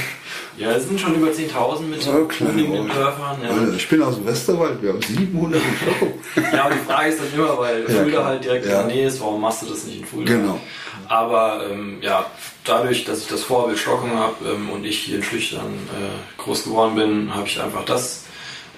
[0.58, 3.38] Ja, es sind schon über 10.000 mit oh, umliegenden Dörfern.
[3.44, 3.74] Ja.
[3.76, 6.14] Ich bin aus dem Westerwald, wir haben 700 in Stockholm.
[6.54, 8.82] ja, aber die Frage ist dann immer, weil ja, Fulda halt direkt ja.
[8.82, 10.34] in der Nähe ist, warum machst du das nicht in Fulda?
[10.34, 10.60] Genau.
[11.08, 12.26] Aber ähm, ja,
[12.64, 16.66] dadurch, dass ich das Vorbild Stockholm habe ähm, und ich hier in Schlüchtern äh, groß
[16.66, 18.26] geworden bin, habe ich einfach das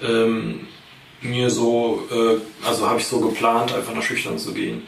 [0.02, 0.66] ähm,
[1.22, 4.82] mir so, äh, also habe ich so geplant, einfach nach Schüchtern zu gehen.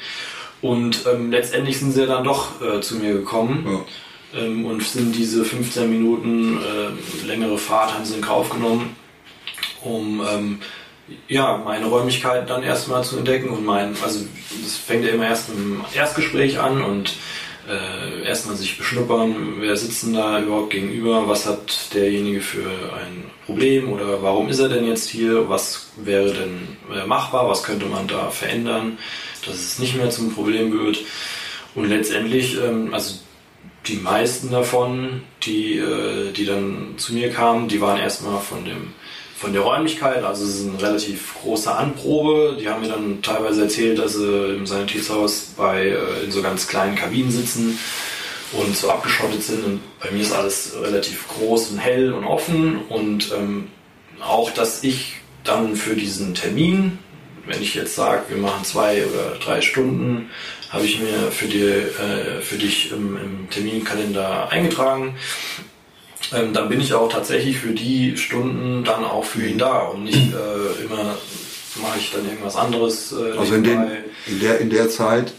[0.63, 3.85] Und ähm, letztendlich sind sie dann doch äh, zu mir gekommen ja.
[4.35, 8.97] Ähm, und sind diese 15 Minuten äh, längere Fahrt haben sie in Kauf genommen,
[9.83, 10.59] um ähm,
[11.29, 14.21] ja, meine Räumlichkeiten dann erstmal zu entdecken und mein, also
[14.63, 17.15] das fängt ja immer erst im Erstgespräch an und
[17.69, 23.25] äh, erstmal sich beschnuppern, wer sitzt denn da überhaupt gegenüber, was hat derjenige für ein
[23.45, 27.87] Problem oder warum ist er denn jetzt hier, was wäre denn äh, machbar, was könnte
[27.87, 28.99] man da verändern,
[29.45, 30.99] dass es nicht mehr zum Problem wird.
[31.75, 33.17] Und letztendlich, ähm, also
[33.89, 38.95] die meisten davon, die, äh, die dann zu mir kamen, die waren erstmal von dem
[39.37, 42.57] von der Räumlichkeit, also es ist eine relativ große Anprobe.
[42.59, 46.67] Die haben mir dann teilweise erzählt, dass sie im Sanitätshaus bei, äh, in so ganz
[46.67, 47.79] kleinen Kabinen sitzen
[48.53, 49.63] und so abgeschottet sind.
[49.63, 52.79] Und bei mir ist alles relativ groß und hell und offen.
[52.89, 53.69] Und ähm,
[54.27, 56.99] auch, dass ich dann für diesen Termin,
[57.45, 60.31] wenn ich jetzt sage, wir machen zwei oder drei Stunden,
[60.71, 65.17] habe ich mir für, die, äh, für dich im, im Terminkalender eingetragen
[66.35, 70.05] ähm, dann bin ich auch tatsächlich für die Stunden dann auch für ihn da und
[70.05, 71.17] nicht äh, immer
[71.81, 73.13] mache ich dann irgendwas anderes.
[73.13, 73.87] Äh, also in, den,
[74.27, 75.33] in, der, in der Zeit,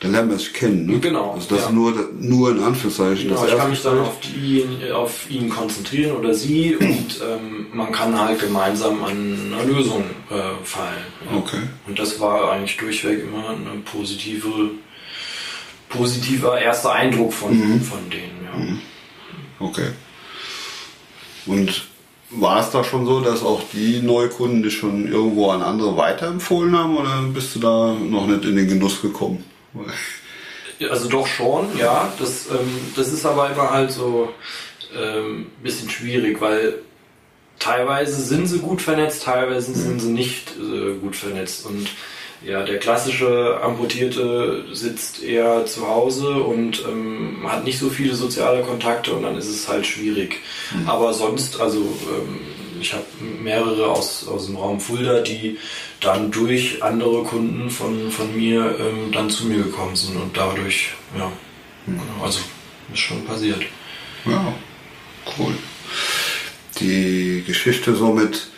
[0.00, 0.86] dann lernen wir sich kennen.
[0.86, 0.98] Ne?
[1.00, 1.32] Genau.
[1.32, 1.72] Also das ja.
[1.72, 3.28] nur, nur in Anführungszeichen.
[3.28, 7.90] Genau, ich kann mich dann auf, die, auf ihn konzentrieren oder sie und ähm, man
[7.90, 11.04] kann halt gemeinsam an einer Lösung äh, fallen.
[11.28, 11.38] Ja.
[11.38, 11.62] Okay.
[11.86, 14.70] Und das war eigentlich durchweg immer eine positive,
[15.88, 17.80] positiver erster Eindruck von, mhm.
[17.80, 18.44] von denen.
[18.44, 18.58] Ja.
[18.58, 18.78] Mhm.
[19.58, 19.88] Okay.
[21.46, 21.88] Und
[22.30, 26.76] war es da schon so, dass auch die Neukunden dich schon irgendwo an andere weiterempfohlen
[26.76, 29.42] haben oder bist du da noch nicht in den Genuss gekommen?
[30.90, 32.12] Also doch schon, ja.
[32.18, 34.32] Das, ähm, das ist aber immer halt so
[34.94, 36.74] ein ähm, bisschen schwierig, weil
[37.58, 41.66] teilweise sind sie gut vernetzt, teilweise sind sie nicht äh, gut vernetzt.
[41.66, 41.88] Und
[42.44, 48.62] ja, der klassische Amputierte sitzt eher zu Hause und ähm, hat nicht so viele soziale
[48.62, 50.36] Kontakte und dann ist es halt schwierig.
[50.72, 50.88] Mhm.
[50.88, 52.38] Aber sonst, also ähm,
[52.80, 53.04] ich habe
[53.42, 55.58] mehrere aus, aus dem Raum Fulda, die
[56.00, 60.90] dann durch andere Kunden von, von mir ähm, dann zu mir gekommen sind und dadurch,
[61.16, 61.26] ja,
[61.86, 61.98] mhm.
[61.98, 62.40] genau, also
[62.92, 63.62] ist schon passiert.
[64.24, 64.54] Ja,
[65.38, 65.54] cool.
[66.80, 68.48] Die Geschichte so mit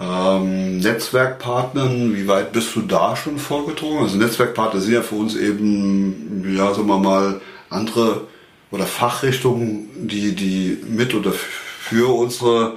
[0.00, 4.02] ähm, Netzwerkpartnern, wie weit bist du da schon vorgedrungen?
[4.02, 8.26] Also Netzwerkpartner sind ja für uns eben, ja, sagen wir mal, andere
[8.70, 12.76] oder Fachrichtungen, die, die mit oder für unsere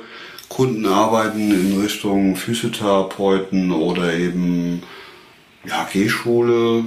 [0.50, 4.84] Kunden arbeiten in Richtung Physiotherapeuten oder eben
[5.64, 6.84] ja, G-Schule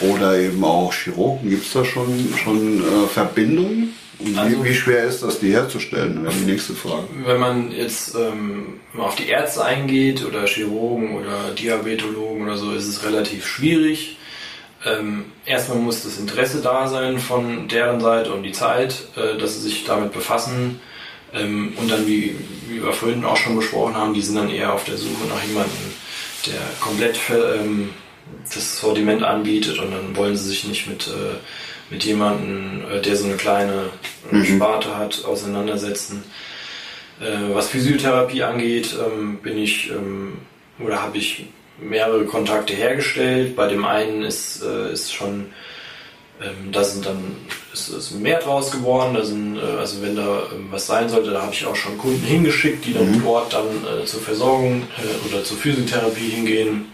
[0.00, 1.50] oder eben auch Chirurgen.
[1.50, 3.94] Gibt es da schon, schon äh, Verbindungen?
[4.18, 6.22] Und also, wie, wie, schwer ist das, die herzustellen?
[6.22, 7.08] Wäre die nächste Frage.
[7.24, 12.86] Wenn man jetzt ähm, auf die Ärzte eingeht oder Chirurgen oder Diabetologen oder so, ist
[12.86, 14.18] es relativ schwierig.
[14.84, 19.54] Ähm, erstmal muss das Interesse da sein von deren Seite und die Zeit, äh, dass
[19.54, 20.80] sie sich damit befassen.
[21.34, 22.36] Ähm, und dann, wie,
[22.68, 25.42] wie wir vorhin auch schon besprochen haben, die sind dann eher auf der Suche nach
[25.42, 25.92] jemandem,
[26.46, 27.90] der komplett ähm,
[28.52, 31.36] das Sortiment anbietet und dann wollen sie sich nicht mit äh,
[31.90, 33.90] mit jemandem, äh, der so eine kleine
[34.30, 34.44] äh, mhm.
[34.44, 36.24] Sparte hat, auseinandersetzen.
[37.20, 40.38] Äh, was Physiotherapie angeht, ähm, bin ich ähm,
[40.78, 41.46] oder habe ich
[41.78, 43.54] mehrere Kontakte hergestellt.
[43.56, 45.46] Bei dem einen ist, ist schon,
[46.44, 47.36] ähm, da sind dann
[47.72, 49.14] ist, ist mehr draus geworden.
[49.14, 52.84] Da sind, also wenn da was sein sollte, da habe ich auch schon Kunden hingeschickt,
[52.84, 53.22] die dann mhm.
[53.24, 53.66] dort dann
[54.04, 54.82] zur Versorgung
[55.28, 56.92] oder zur Physiotherapie hingehen.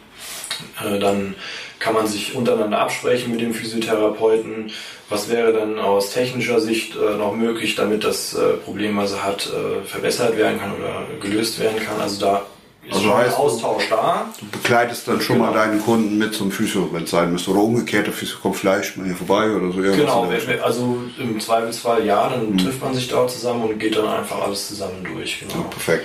[0.80, 1.34] dann
[1.80, 4.70] kann man sich untereinander absprechen mit dem Physiotherapeuten.
[5.08, 9.24] Was wäre dann aus technischer Sicht äh, noch möglich, damit das äh, Problem, was er
[9.24, 12.00] hat, äh, verbessert werden kann oder gelöst werden kann?
[12.00, 12.42] Also da
[12.90, 14.26] ist also schon heißt, Austausch da.
[14.40, 15.50] Du begleitest dann schon genau.
[15.50, 17.52] mal deinen Kunden mit zum Physio, wenn es sein müsste.
[17.52, 19.80] Oder umgekehrt, der Physio kommt vielleicht mal hier vorbei oder so.
[19.80, 20.28] Genau,
[20.62, 22.58] also im Zweifelsfall ja, dann mhm.
[22.58, 25.40] trifft man sich dort zusammen und geht dann einfach alles zusammen durch.
[25.40, 25.54] Genau.
[25.54, 26.04] Ja, perfekt.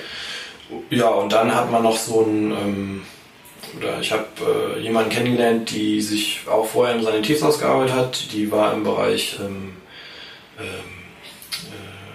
[0.89, 2.51] Ja, und dann hat man noch so ein...
[2.51, 3.01] Ähm,
[3.77, 4.25] oder ich habe
[4.77, 8.31] äh, jemanden kennengelernt, die sich auch vorher im Sanitätshaus gearbeitet hat.
[8.31, 9.73] Die war im Bereich ähm,
[10.59, 10.65] ähm,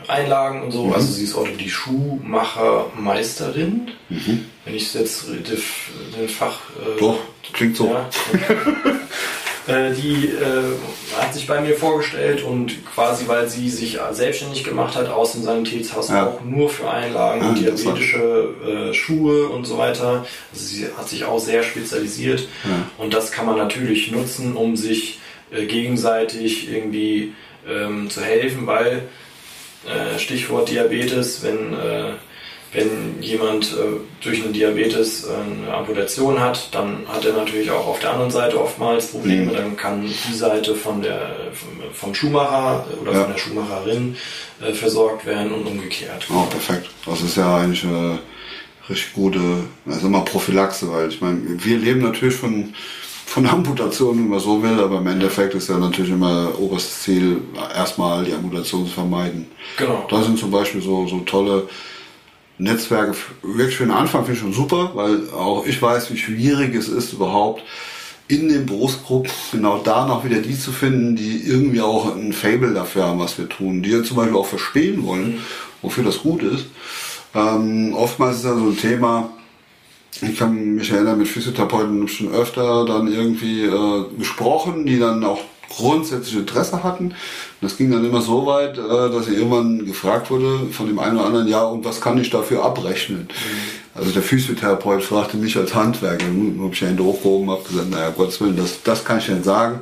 [0.06, 0.86] äh, Einlagen und so.
[0.86, 0.94] Mhm.
[0.94, 3.90] Also sie ist die Schuhmachermeisterin.
[4.08, 4.46] Mhm.
[4.64, 6.60] Wenn ich es jetzt den Fach.
[6.78, 7.18] Äh, Doch,
[7.52, 7.86] klingt so.
[7.86, 8.08] Ja,
[9.70, 14.96] Äh, die äh, hat sich bei mir vorgestellt und quasi, weil sie sich selbstständig gemacht
[14.96, 16.26] hat aus dem Sanitätshaus ja.
[16.26, 18.54] auch nur für Einlagen, ja, diabetische
[18.90, 20.26] äh, Schuhe und so weiter.
[20.52, 22.70] Also sie hat sich auch sehr spezialisiert ja.
[22.98, 25.20] und das kann man natürlich nutzen, um sich
[25.52, 27.34] äh, gegenseitig irgendwie
[27.68, 29.08] ähm, zu helfen, weil
[30.18, 31.74] Stichwort Diabetes, wenn
[32.72, 37.86] wenn jemand äh, durch einen Diabetes äh, eine Amputation hat, dann hat er natürlich auch
[37.86, 39.50] auf der anderen Seite oftmals Probleme.
[39.50, 39.56] Mhm.
[39.56, 41.32] Dann kann die Seite von der,
[41.92, 43.22] vom Schuhmacher oder ja.
[43.22, 44.16] von der Schuhmacherin
[44.62, 46.26] äh, versorgt werden und umgekehrt.
[46.32, 46.88] Oh, perfekt.
[47.06, 48.20] Das ist ja eigentlich eine
[48.88, 49.40] richtig gute,
[49.86, 52.72] also immer Prophylaxe, weil ich meine, wir leben natürlich von,
[53.26, 57.38] von Amputation, wenn man so will, aber im Endeffekt ist ja natürlich immer oberstes Ziel,
[57.74, 59.46] erstmal die Amputation zu vermeiden.
[59.76, 60.06] Genau.
[60.08, 61.68] Da sind zum Beispiel so, so tolle
[62.60, 66.74] Netzwerke, wirklich für den Anfang finde ich schon super, weil auch ich weiß, wie schwierig
[66.74, 67.62] es ist, überhaupt
[68.28, 72.72] in den Berufsgruppen genau da noch wieder die zu finden, die irgendwie auch ein Fable
[72.72, 75.40] dafür haben, was wir tun, die ja zum Beispiel auch verstehen wollen,
[75.82, 76.66] wofür das gut ist.
[77.34, 79.30] Ähm, oftmals ist ja so ein Thema,
[80.22, 85.40] ich kann mich erinnern, mit Physiotherapeuten schon öfter dann irgendwie äh, gesprochen, die dann auch
[85.70, 87.14] grundsätzlich Interesse hatten.
[87.60, 91.16] Das ging dann immer so weit, äh, dass ich irgendwann gefragt wurde von dem einen
[91.16, 93.28] oder anderen, ja, und was kann ich dafür abrechnen?
[93.94, 98.40] Also der Physiotherapeut fragte mich als Handwerker, habe ich Hände hochgehoben, habe gesagt, naja, Gottes
[98.40, 99.80] Willen, das, das kann ich nicht sagen.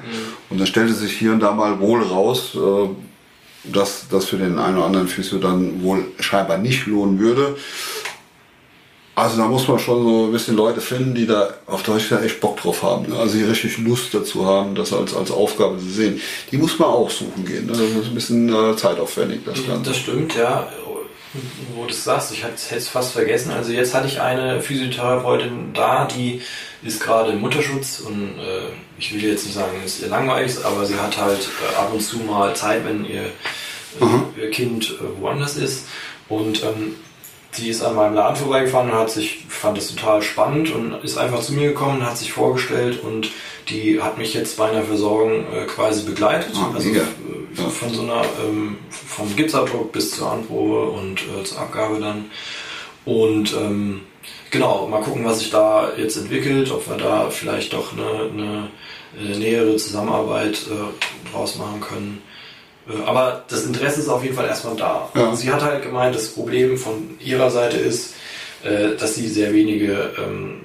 [0.51, 2.89] Und dann stellte sich hier und da mal wohl raus, äh,
[3.73, 7.57] dass das für den einen oder anderen Physio dann wohl scheinbar nicht lohnen würde.
[9.19, 12.39] Also da muss man schon so ein bisschen Leute finden, die da auf Deutsch echt
[12.39, 13.09] Bock drauf haben.
[13.09, 13.19] Ne?
[13.19, 16.21] Also die richtig Lust dazu haben, das als, als Aufgabe zu sehen.
[16.53, 17.67] Die muss man auch suchen gehen.
[17.67, 17.73] Ne?
[17.73, 19.91] Das ist ein bisschen äh, zeitaufwendig, das Ganze.
[19.91, 20.69] Das stimmt, ja.
[21.75, 23.51] Wo du es sagst, ich hätte es fast vergessen.
[23.51, 26.41] Also jetzt hatte ich eine Physiotherapeutin da, die
[26.85, 30.87] ist gerade im Mutterschutz und äh, ich will jetzt nicht sagen, ist ihr langweilig, aber
[30.87, 33.25] sie hat halt äh, ab und zu mal Zeit, wenn ihr,
[34.41, 35.87] ihr Kind äh, woanders ist.
[36.29, 36.95] Und ähm,
[37.57, 41.17] die ist an meinem Laden vorbeigefahren und hat sich, fand das total spannend und ist
[41.17, 43.31] einfach zu mir gekommen, hat sich vorgestellt und
[43.69, 46.53] die hat mich jetzt bei einer Versorgung äh, quasi begleitet.
[46.57, 47.03] Ah, also Ja.
[47.71, 52.27] von so einer, ähm, vom Gipsabdruck bis zur Anprobe und äh, zur Abgabe dann.
[53.05, 54.03] Und ähm,
[54.51, 58.69] genau, mal gucken, was sich da jetzt entwickelt, ob wir da vielleicht doch eine, eine,
[59.19, 62.23] äh, nähere Zusammenarbeit äh, draus machen können.
[62.89, 65.09] Äh, Aber das Interesse ist auf jeden Fall erstmal da.
[65.15, 65.35] Ja.
[65.35, 68.15] Sie hat halt gemeint, das Problem von ihrer Seite ist,
[68.63, 70.63] äh, dass sie sehr wenige ähm,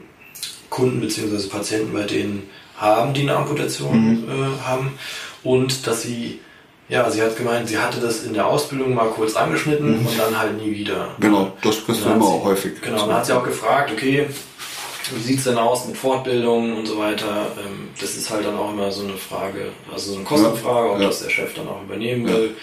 [0.70, 1.48] Kunden bzw.
[1.50, 4.98] Patienten bei denen haben, die eine Amputation äh, haben
[5.44, 6.40] und dass sie,
[6.90, 10.38] ja, sie hat gemeint, sie hatte das in der Ausbildung mal kurz angeschnitten und dann
[10.38, 11.10] halt nie wieder.
[11.20, 12.82] Genau, das hat immer häufig.
[12.82, 14.28] Genau, dann hat sie auch gefragt, okay,
[15.16, 17.48] wie sieht's denn aus mit Fortbildung und so weiter.
[17.58, 21.00] Ähm, Das ist halt dann auch immer so eine Frage, also so eine Kostenfrage, ob
[21.00, 21.08] Ja.
[21.08, 22.34] das der Chef dann auch übernehmen Ja.
[22.36, 22.56] will.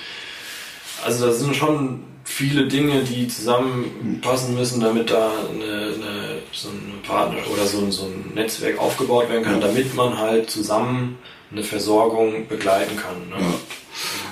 [1.05, 6.98] Also da sind schon viele Dinge, die zusammenpassen müssen, damit da eine, eine, so eine
[7.07, 9.66] Partner oder so ein, so ein Netzwerk aufgebaut werden kann, Ja.
[9.66, 11.18] damit man halt zusammen
[11.50, 13.29] eine Versorgung begleiten kann.
[13.31, 13.44] Ne?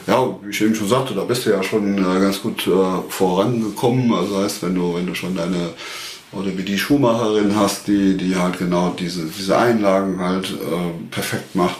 [0.07, 0.15] Ja.
[0.15, 2.71] ja, wie ich eben schon sagte, da bist du ja schon äh, ganz gut äh,
[3.11, 4.13] vorangekommen.
[4.13, 5.71] Also heißt, wenn du, wenn du schon deine
[6.33, 11.77] Orthopädie-Schuhmacherin hast, die, die halt genau diese, diese Einlagen halt äh, perfekt macht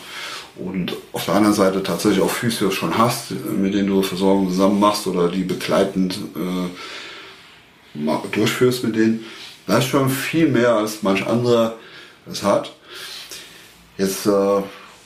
[0.57, 4.81] und auf der anderen Seite tatsächlich auch Physios schon hast, mit denen du Versorgung zusammen
[4.81, 6.69] machst oder die begleitend äh,
[8.33, 9.25] durchführst mit denen,
[9.67, 11.75] das ist schon viel mehr als manch anderer
[12.31, 12.73] es hat.
[13.97, 14.63] Jetzt, äh,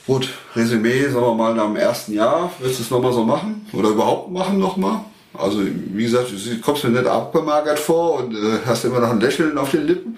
[0.07, 3.67] gut, Resümee, sagen wir mal, nach dem ersten Jahr, willst du es nochmal so machen?
[3.73, 5.01] Oder überhaupt machen nochmal?
[5.35, 9.19] Also, wie gesagt, du kommst mir nicht abgemagert vor und äh, hast immer noch ein
[9.19, 10.15] Lächeln auf den Lippen.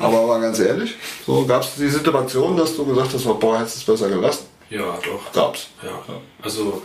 [0.00, 0.96] Aber mal ganz ehrlich,
[1.26, 4.46] so gab es die Situation, dass du gesagt hast, boah, hättest du es besser gelassen?
[4.68, 5.32] Ja, doch.
[5.32, 5.68] Gab's.
[5.82, 5.98] Ja,
[6.42, 6.82] also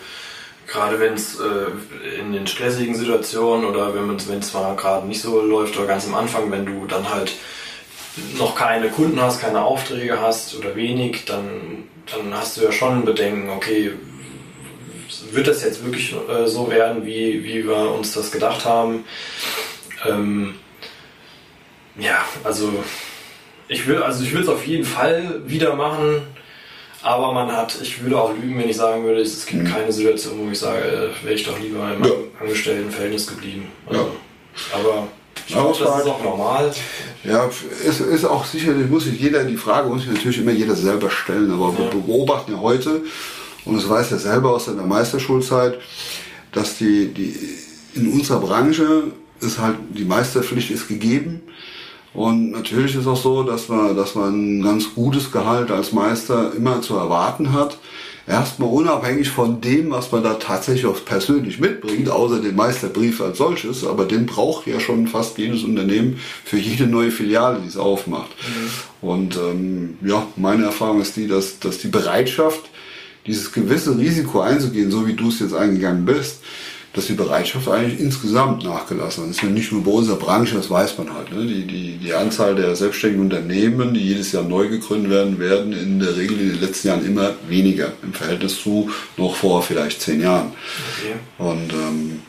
[0.67, 5.41] gerade wenn es äh, in den stressigen Situationen oder wenn es mal gerade nicht so
[5.41, 7.33] läuft oder ganz am Anfang, wenn du dann halt
[8.38, 13.05] noch keine Kunden hast, keine Aufträge hast oder wenig, dann, dann hast du ja schon
[13.05, 13.91] Bedenken, okay,
[15.36, 19.06] wird das jetzt wirklich äh, so werden, wie, wie wir uns das gedacht haben?
[20.08, 20.56] Ähm,
[21.98, 22.71] ja, also
[23.67, 26.21] ich will, also ich will es auf jeden Fall wieder machen.
[27.02, 30.39] Aber man hat, ich würde auch lügen, wenn ich sagen würde, es gibt keine Situation,
[30.48, 30.82] wo ich sage,
[31.21, 32.12] äh, wäre ich doch lieber im Ja.
[32.39, 33.67] Angestelltenverhältnis geblieben.
[33.86, 34.08] Also, Ja.
[34.80, 35.08] Aber
[35.48, 36.71] ich glaube, das ist auch normal.
[37.24, 37.48] Ja,
[37.88, 41.12] es ist auch sicherlich, muss sich jeder, die Frage muss sich natürlich immer jeder selber
[41.12, 43.04] stellen, aber wir beobachten ja heute,
[43.65, 45.80] und das weiß er selber aus seiner Meisterschulzeit,
[46.51, 47.36] dass die, die,
[47.95, 51.41] in unserer Branche ist halt, die Meisterpflicht ist gegeben.
[52.13, 56.54] Und natürlich ist auch so, dass man, dass man ein ganz gutes Gehalt als Meister
[56.56, 57.78] immer zu erwarten hat.
[58.28, 63.38] Erstmal unabhängig von dem, was man da tatsächlich auch persönlich mitbringt, außer den Meisterbrief als
[63.38, 67.78] solches, aber den braucht ja schon fast jedes Unternehmen für jede neue Filiale, die es
[67.78, 68.32] aufmacht.
[69.01, 72.62] Und ähm, ja, meine Erfahrung ist die, dass, dass die Bereitschaft,
[73.25, 76.41] dieses gewisse Risiko einzugehen, so wie du es jetzt eingegangen bist,
[76.95, 79.30] dass die Bereitschaft eigentlich insgesamt nachgelassen hat.
[79.30, 81.32] Das ist ja nicht nur bei unserer Branche, das weiß man halt.
[81.32, 81.45] Ne?
[81.45, 85.99] Die, die, die Anzahl der selbstständigen Unternehmen, die jedes Jahr neu gegründet werden, werden in
[85.99, 90.21] der Regel in den letzten Jahren immer weniger im Verhältnis zu noch vor vielleicht zehn
[90.21, 90.53] Jahren.
[90.97, 91.15] Okay.
[91.38, 92.21] Und ähm,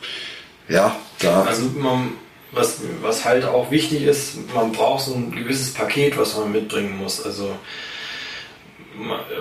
[0.67, 2.09] ja, da Also man,
[2.51, 6.97] was, was halt auch wichtig ist, man braucht so ein gewisses Paket, was man mitbringen
[6.97, 7.23] muss.
[7.23, 7.51] Also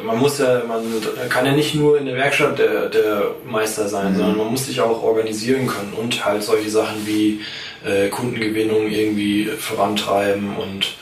[0.04, 0.82] man muss ja, man
[1.28, 4.16] kann ja nicht nur in der Werkstatt der, der Meister sein, mhm.
[4.16, 7.40] sondern man muss sich auch organisieren können und halt solche Sachen wie
[7.84, 10.94] äh, Kundengewinnung irgendwie vorantreiben und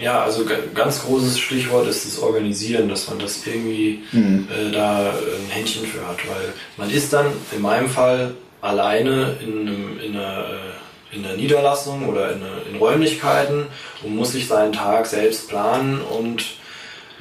[0.00, 4.46] ja, also ganz großes Stichwort ist das Organisieren, dass man das irgendwie mhm.
[4.48, 9.60] äh, da ein Händchen für hat, weil man ist dann in meinem Fall alleine in,
[9.60, 10.68] einem, in einer äh,
[11.10, 13.66] in der Niederlassung oder in, in, Räumlichkeiten
[14.02, 16.44] und muss sich seinen Tag selbst planen und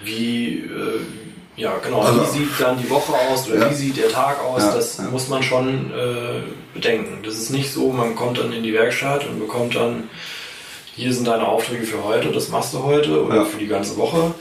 [0.03, 0.99] wie, äh,
[1.55, 3.69] ja genau, also, wie sieht dann die Woche aus oder ja.
[3.71, 5.05] wie sieht der Tag aus, ja, das ja.
[5.05, 6.41] muss man schon äh,
[6.73, 7.19] bedenken.
[7.23, 10.09] Das ist nicht so, man kommt dann in die Werkstatt und bekommt dann,
[10.95, 14.33] hier sind deine Aufträge für heute, das machst du heute oder für die ganze Woche.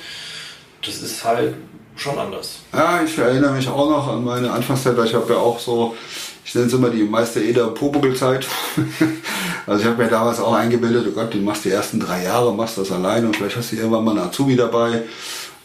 [0.85, 1.55] Das ist halt
[1.97, 2.61] schon anders.
[2.73, 5.97] Ja, ich erinnere mich auch noch an meine Anfangszeit, weil ich habe ja auch so
[6.47, 8.47] ich nenne es immer die Meister Eder Pumuckl-Zeit.
[9.67, 12.55] also ich habe mir damals auch eingebildet, oh Gott, du machst die ersten drei Jahre,
[12.55, 15.03] machst das alleine und vielleicht hast du irgendwann mal einen Azubi dabei.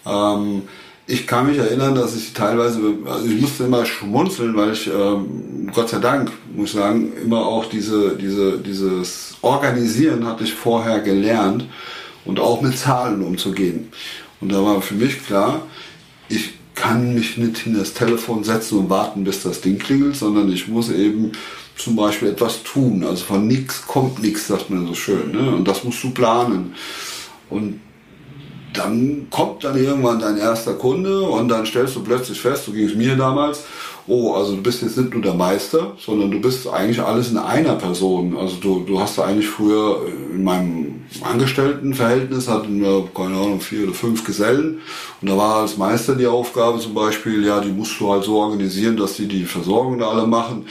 [0.06, 0.64] Ähm,
[1.08, 5.70] ich kann mich erinnern, dass ich teilweise, also ich musste immer schmunzeln, weil ich, ähm,
[5.74, 11.00] Gott sei Dank, muss ich sagen, immer auch diese, diese, dieses Organisieren hatte ich vorher
[11.00, 11.66] gelernt
[12.24, 13.90] und auch mit Zahlen umzugehen.
[14.40, 15.64] Und da war für mich klar,
[16.30, 20.52] ich kann mich nicht hin das Telefon setzen und warten, bis das Ding klingelt, sondern
[20.52, 21.32] ich muss eben
[21.76, 23.04] zum Beispiel etwas tun.
[23.04, 25.32] Also von nichts kommt nichts, sagt man so schön.
[25.32, 25.52] Ne?
[25.52, 26.74] Und das musst du planen.
[27.50, 27.82] Und
[28.74, 32.88] dann kommt dann irgendwann dein erster Kunde und dann stellst du plötzlich fest, so ging
[32.88, 33.64] es mir damals,
[34.08, 37.38] oh, also du bist jetzt nicht nur der Meister, sondern du bist eigentlich alles in
[37.38, 38.36] einer Person.
[38.38, 40.02] Also du, du hast da eigentlich früher
[40.34, 44.80] in meinem Angestelltenverhältnis hatten wir, keine Ahnung, vier oder fünf Gesellen
[45.22, 48.38] und da war als Meister die Aufgabe zum Beispiel, ja, die musst du halt so
[48.38, 50.66] organisieren, dass die die Versorgung da alle machen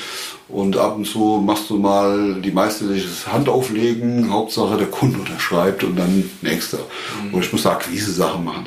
[0.49, 5.97] und ab und zu machst du mal die meisterliches Handauflegen, Hauptsache der Kunde unterschreibt und
[5.97, 6.79] dann nächster.
[6.79, 7.35] Mhm.
[7.35, 8.67] Und ich muss da Akquise-Sachen machen.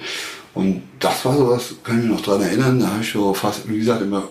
[0.53, 3.33] Und das war so was, kann ich mich noch dran erinnern, da habe ich so
[3.33, 4.23] fast, wie gesagt, immer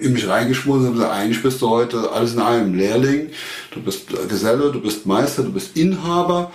[0.00, 3.30] in mich reingeschmust und gesagt, eigentlich bist du heute alles in einem Lehrling.
[3.70, 6.50] Du bist Geselle, du bist Meister, du bist Inhaber,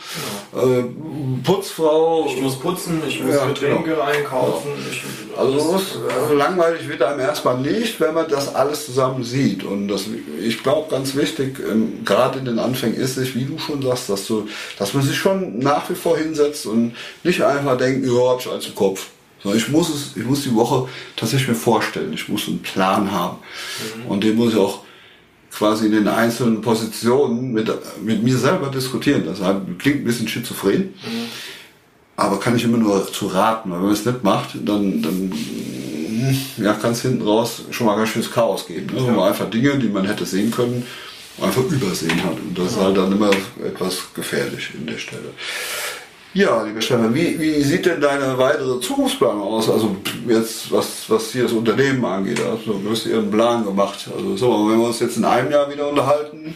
[0.54, 0.62] ja.
[0.62, 0.84] äh,
[1.44, 2.28] Putzfrau.
[2.28, 4.02] Ich muss putzen, ich muss ja, Getränke genau.
[4.02, 4.70] einkaufen.
[4.90, 5.04] Ich,
[5.38, 9.64] also, also langweilig wird einem erstmal nicht, wenn man das alles zusammen sieht.
[9.64, 10.06] Und das,
[10.42, 14.10] ich glaube, ganz wichtig, ähm, gerade in den Anfängen ist es, wie du schon sagst,
[14.10, 18.30] dass, du, dass man sich schon nach wie vor hinsetzt und nicht einfach denkt, ja,
[18.30, 19.08] hab ich alles im Kopf.
[19.44, 22.14] So, ich muss es, ich muss die Woche tatsächlich mir vorstellen.
[22.14, 23.38] Ich muss einen Plan haben.
[23.98, 24.06] Mhm.
[24.08, 24.82] Und den muss ich auch
[25.52, 27.72] quasi in den einzelnen Positionen mit,
[28.04, 29.26] mit mir selber diskutieren.
[29.26, 29.40] Das
[29.80, 30.82] klingt ein bisschen schizophren.
[30.82, 31.28] Mhm.
[32.16, 35.32] Aber kann ich immer nur zu raten, weil wenn man es nicht macht, dann, dann
[36.58, 38.94] ja, kann es hinten raus schon mal ganz schönes Chaos geben.
[38.94, 39.06] Ne?
[39.06, 39.12] Ja.
[39.12, 40.86] Man einfach Dinge, die man hätte sehen können,
[41.42, 42.34] einfach übersehen hat.
[42.34, 42.80] Und das ja.
[42.80, 43.32] ist halt dann immer
[43.66, 45.32] etwas gefährlich in der Stelle.
[46.34, 49.70] Ja, liebe Stefan, wie, wie sieht denn deine weitere Zukunftsplanung aus?
[49.70, 52.40] Also jetzt, was, was hier das Unternehmen angeht.
[52.40, 54.08] Also du hast ihren Plan gemacht.
[54.16, 56.56] Also so, wenn wir uns jetzt in einem Jahr wieder unterhalten,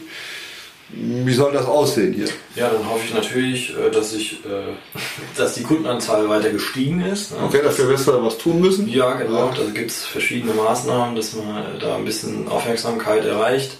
[0.88, 2.28] wie soll das aussehen hier?
[2.54, 4.76] Ja, dann hoffe ich natürlich, äh, dass ich, äh,
[5.36, 7.32] dass die Kundenanzahl weiter gestiegen ist.
[7.32, 7.38] Ne?
[7.44, 8.88] Okay, dafür wirst du da was tun müssen?
[8.88, 9.52] Ja, genau.
[9.54, 13.76] Da gibt es verschiedene Maßnahmen, dass man da ein bisschen Aufmerksamkeit erreicht.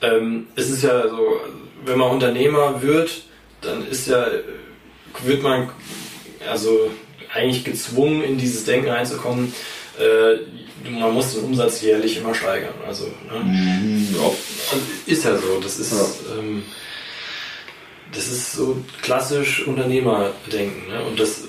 [0.00, 1.40] Ähm, es ist ja so,
[1.86, 3.22] wenn man Unternehmer wird,
[3.62, 4.26] dann ist ja
[5.22, 5.70] wird man
[6.48, 6.90] also
[7.32, 9.52] eigentlich gezwungen, in dieses Denken reinzukommen,
[9.98, 12.74] äh, man muss den Umsatz jährlich immer steigern.
[12.86, 13.40] Also, ne?
[13.42, 14.16] mhm,
[15.06, 15.60] ist ja so.
[15.62, 16.38] Das ist, ja.
[16.38, 16.62] ähm,
[18.12, 20.88] das ist so klassisch Unternehmerdenken.
[20.88, 21.02] Ne?
[21.04, 21.44] Und das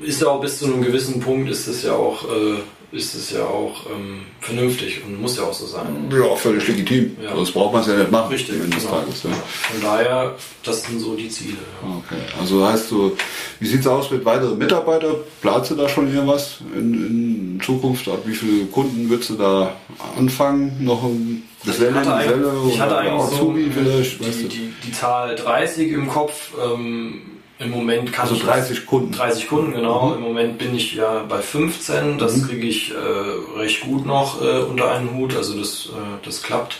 [0.00, 2.58] ist ja auch bis zu einem gewissen Punkt ist es ja auch äh,
[2.92, 6.10] ist es ja auch ähm, vernünftig und muss ja auch so sein.
[6.10, 7.16] Ja, völlig legitim.
[7.22, 7.34] Ja.
[7.34, 8.32] Das braucht man es ja nicht machen.
[8.32, 8.54] Richtig.
[8.60, 8.76] Genau.
[8.76, 9.30] Tages, ja.
[9.30, 11.58] Von daher, das sind so die Ziele.
[11.82, 11.96] Ja.
[11.96, 12.22] Okay.
[12.40, 13.16] Also heißt du,
[13.58, 15.16] wie sieht es aus mit weiteren Mitarbeitern?
[15.40, 18.08] Planst du da schon irgendwas in, in Zukunft?
[18.08, 19.76] Ab wie viele Kunden würdest du da
[20.16, 20.76] anfangen?
[20.84, 26.08] Noch ein Geselle, ich hatte, ich hatte eigentlich so die, die, die, Zahl 30 im
[26.08, 26.52] Kopf.
[26.64, 27.22] Ähm,
[27.58, 29.12] im Moment kann also ich 30 Kunden.
[29.12, 30.10] 30 Kunden, genau.
[30.10, 30.14] Mhm.
[30.16, 32.18] Im Moment bin ich ja bei 15.
[32.18, 32.48] Das mhm.
[32.48, 35.34] kriege ich äh, recht gut noch äh, unter einen Hut.
[35.34, 36.78] Also das, äh, das klappt.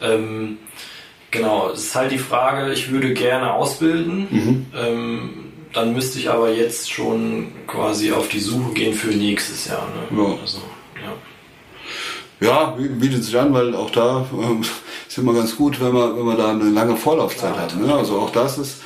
[0.00, 0.58] Ähm,
[1.30, 4.26] genau, es ist halt die Frage, ich würde gerne ausbilden.
[4.30, 4.66] Mhm.
[4.76, 5.30] Ähm,
[5.72, 9.86] dann müsste ich aber jetzt schon quasi auf die Suche gehen für nächstes Jahr.
[10.10, 10.18] Ne?
[10.20, 10.38] Ja.
[10.40, 10.58] Also,
[12.40, 12.46] ja.
[12.48, 14.66] ja, bietet sich an, weil auch da äh,
[15.08, 17.76] ist immer ganz gut, wenn man, wenn man da eine lange Vorlaufzeit ja, hat.
[17.76, 17.94] Ne?
[17.94, 18.81] Also auch das ist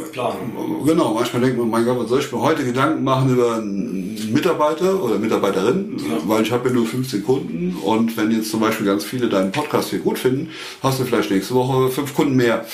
[0.00, 0.84] Planung.
[0.84, 4.32] Genau, manchmal denkt man, mein Gott, was soll ich mir heute Gedanken machen über einen
[4.32, 6.18] Mitarbeiter oder Mitarbeiterin, ja.
[6.26, 9.52] weil ich habe ja nur 15 Kunden und wenn jetzt zum Beispiel ganz viele deinen
[9.52, 10.50] Podcast hier gut finden,
[10.82, 12.64] hast du vielleicht nächste Woche fünf Kunden mehr.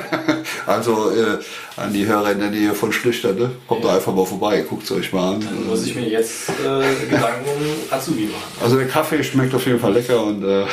[0.66, 1.38] also äh,
[1.76, 3.50] an die Hörer in der Nähe von Schlichter, ne?
[3.66, 3.88] kommt ja.
[3.88, 5.40] da einfach mal vorbei, guckt es euch mal an.
[5.40, 8.62] Dann muss ich mir jetzt äh, Gedanken um Azubi machen.
[8.62, 10.64] Also der Kaffee schmeckt auf jeden Fall lecker und äh,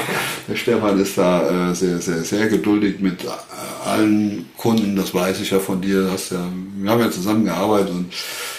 [0.48, 3.28] der Stefan ist da äh, sehr, sehr, sehr geduldig mit äh,
[3.86, 6.44] allen Kunden, das weiß ich ja von dir, hast ja,
[6.76, 8.12] wir haben ja zusammengearbeitet und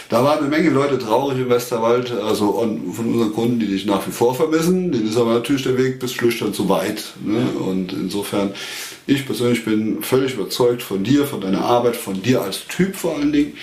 [0.10, 4.08] da waren eine Menge Leute traurig im Westerwald, also von unseren Kunden, die dich nach
[4.08, 4.92] wie vor vermissen.
[4.92, 7.04] Denen ist aber natürlich der Weg bis Schlüchtern zu weit.
[7.26, 7.46] Ne?
[7.60, 8.52] Und insofern,
[9.06, 13.18] ich persönlich bin völlig überzeugt von dir, von deiner Arbeit, von dir als Typ vor
[13.18, 13.54] allen Dingen.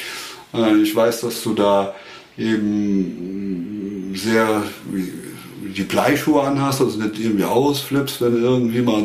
[0.52, 1.94] Äh, ich weiß, dass du da
[2.36, 4.62] eben sehr
[5.74, 9.04] die Bleischuhe anhast, also nicht irgendwie ausflippst, wenn irgendwie mal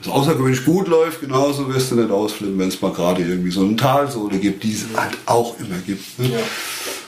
[0.00, 3.62] es außergewöhnlich gut läuft, genauso wirst du nicht ausflippen, wenn es mal gerade irgendwie so
[3.62, 6.18] eine Talsohle gibt, die es halt auch immer gibt.
[6.18, 6.30] Ne?
[6.30, 6.38] Ja.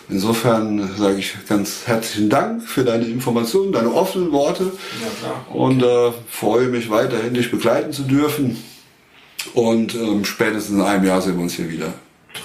[0.08, 5.58] Insofern sage ich ganz herzlichen Dank für deine Informationen, deine offenen Worte ja, okay.
[5.58, 8.56] und äh, freue mich weiterhin, dich begleiten zu dürfen.
[9.54, 11.92] Und ähm, spätestens in einem Jahr sehen wir uns hier wieder.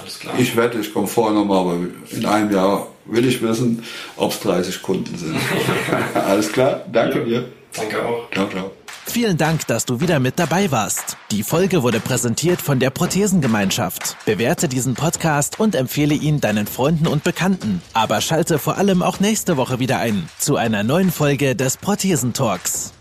[0.02, 0.34] Alles klar.
[0.40, 1.78] Ich wette, ich komme vorher nochmal, aber
[2.12, 3.84] in einem Jahr will ich wissen,
[4.16, 5.36] ob es 30 Kunden sind.
[6.14, 7.26] Alles klar, danke ja.
[7.26, 7.46] dir.
[7.74, 8.30] Danke auch.
[8.32, 8.72] Ciao, ciao.
[9.06, 11.18] Vielen Dank, dass du wieder mit dabei warst.
[11.32, 14.16] Die Folge wurde präsentiert von der Prothesengemeinschaft.
[14.26, 17.82] Bewerte diesen Podcast und empfehle ihn deinen Freunden und Bekannten.
[17.94, 22.94] Aber schalte vor allem auch nächste Woche wieder ein zu einer neuen Folge des Prothesentalks.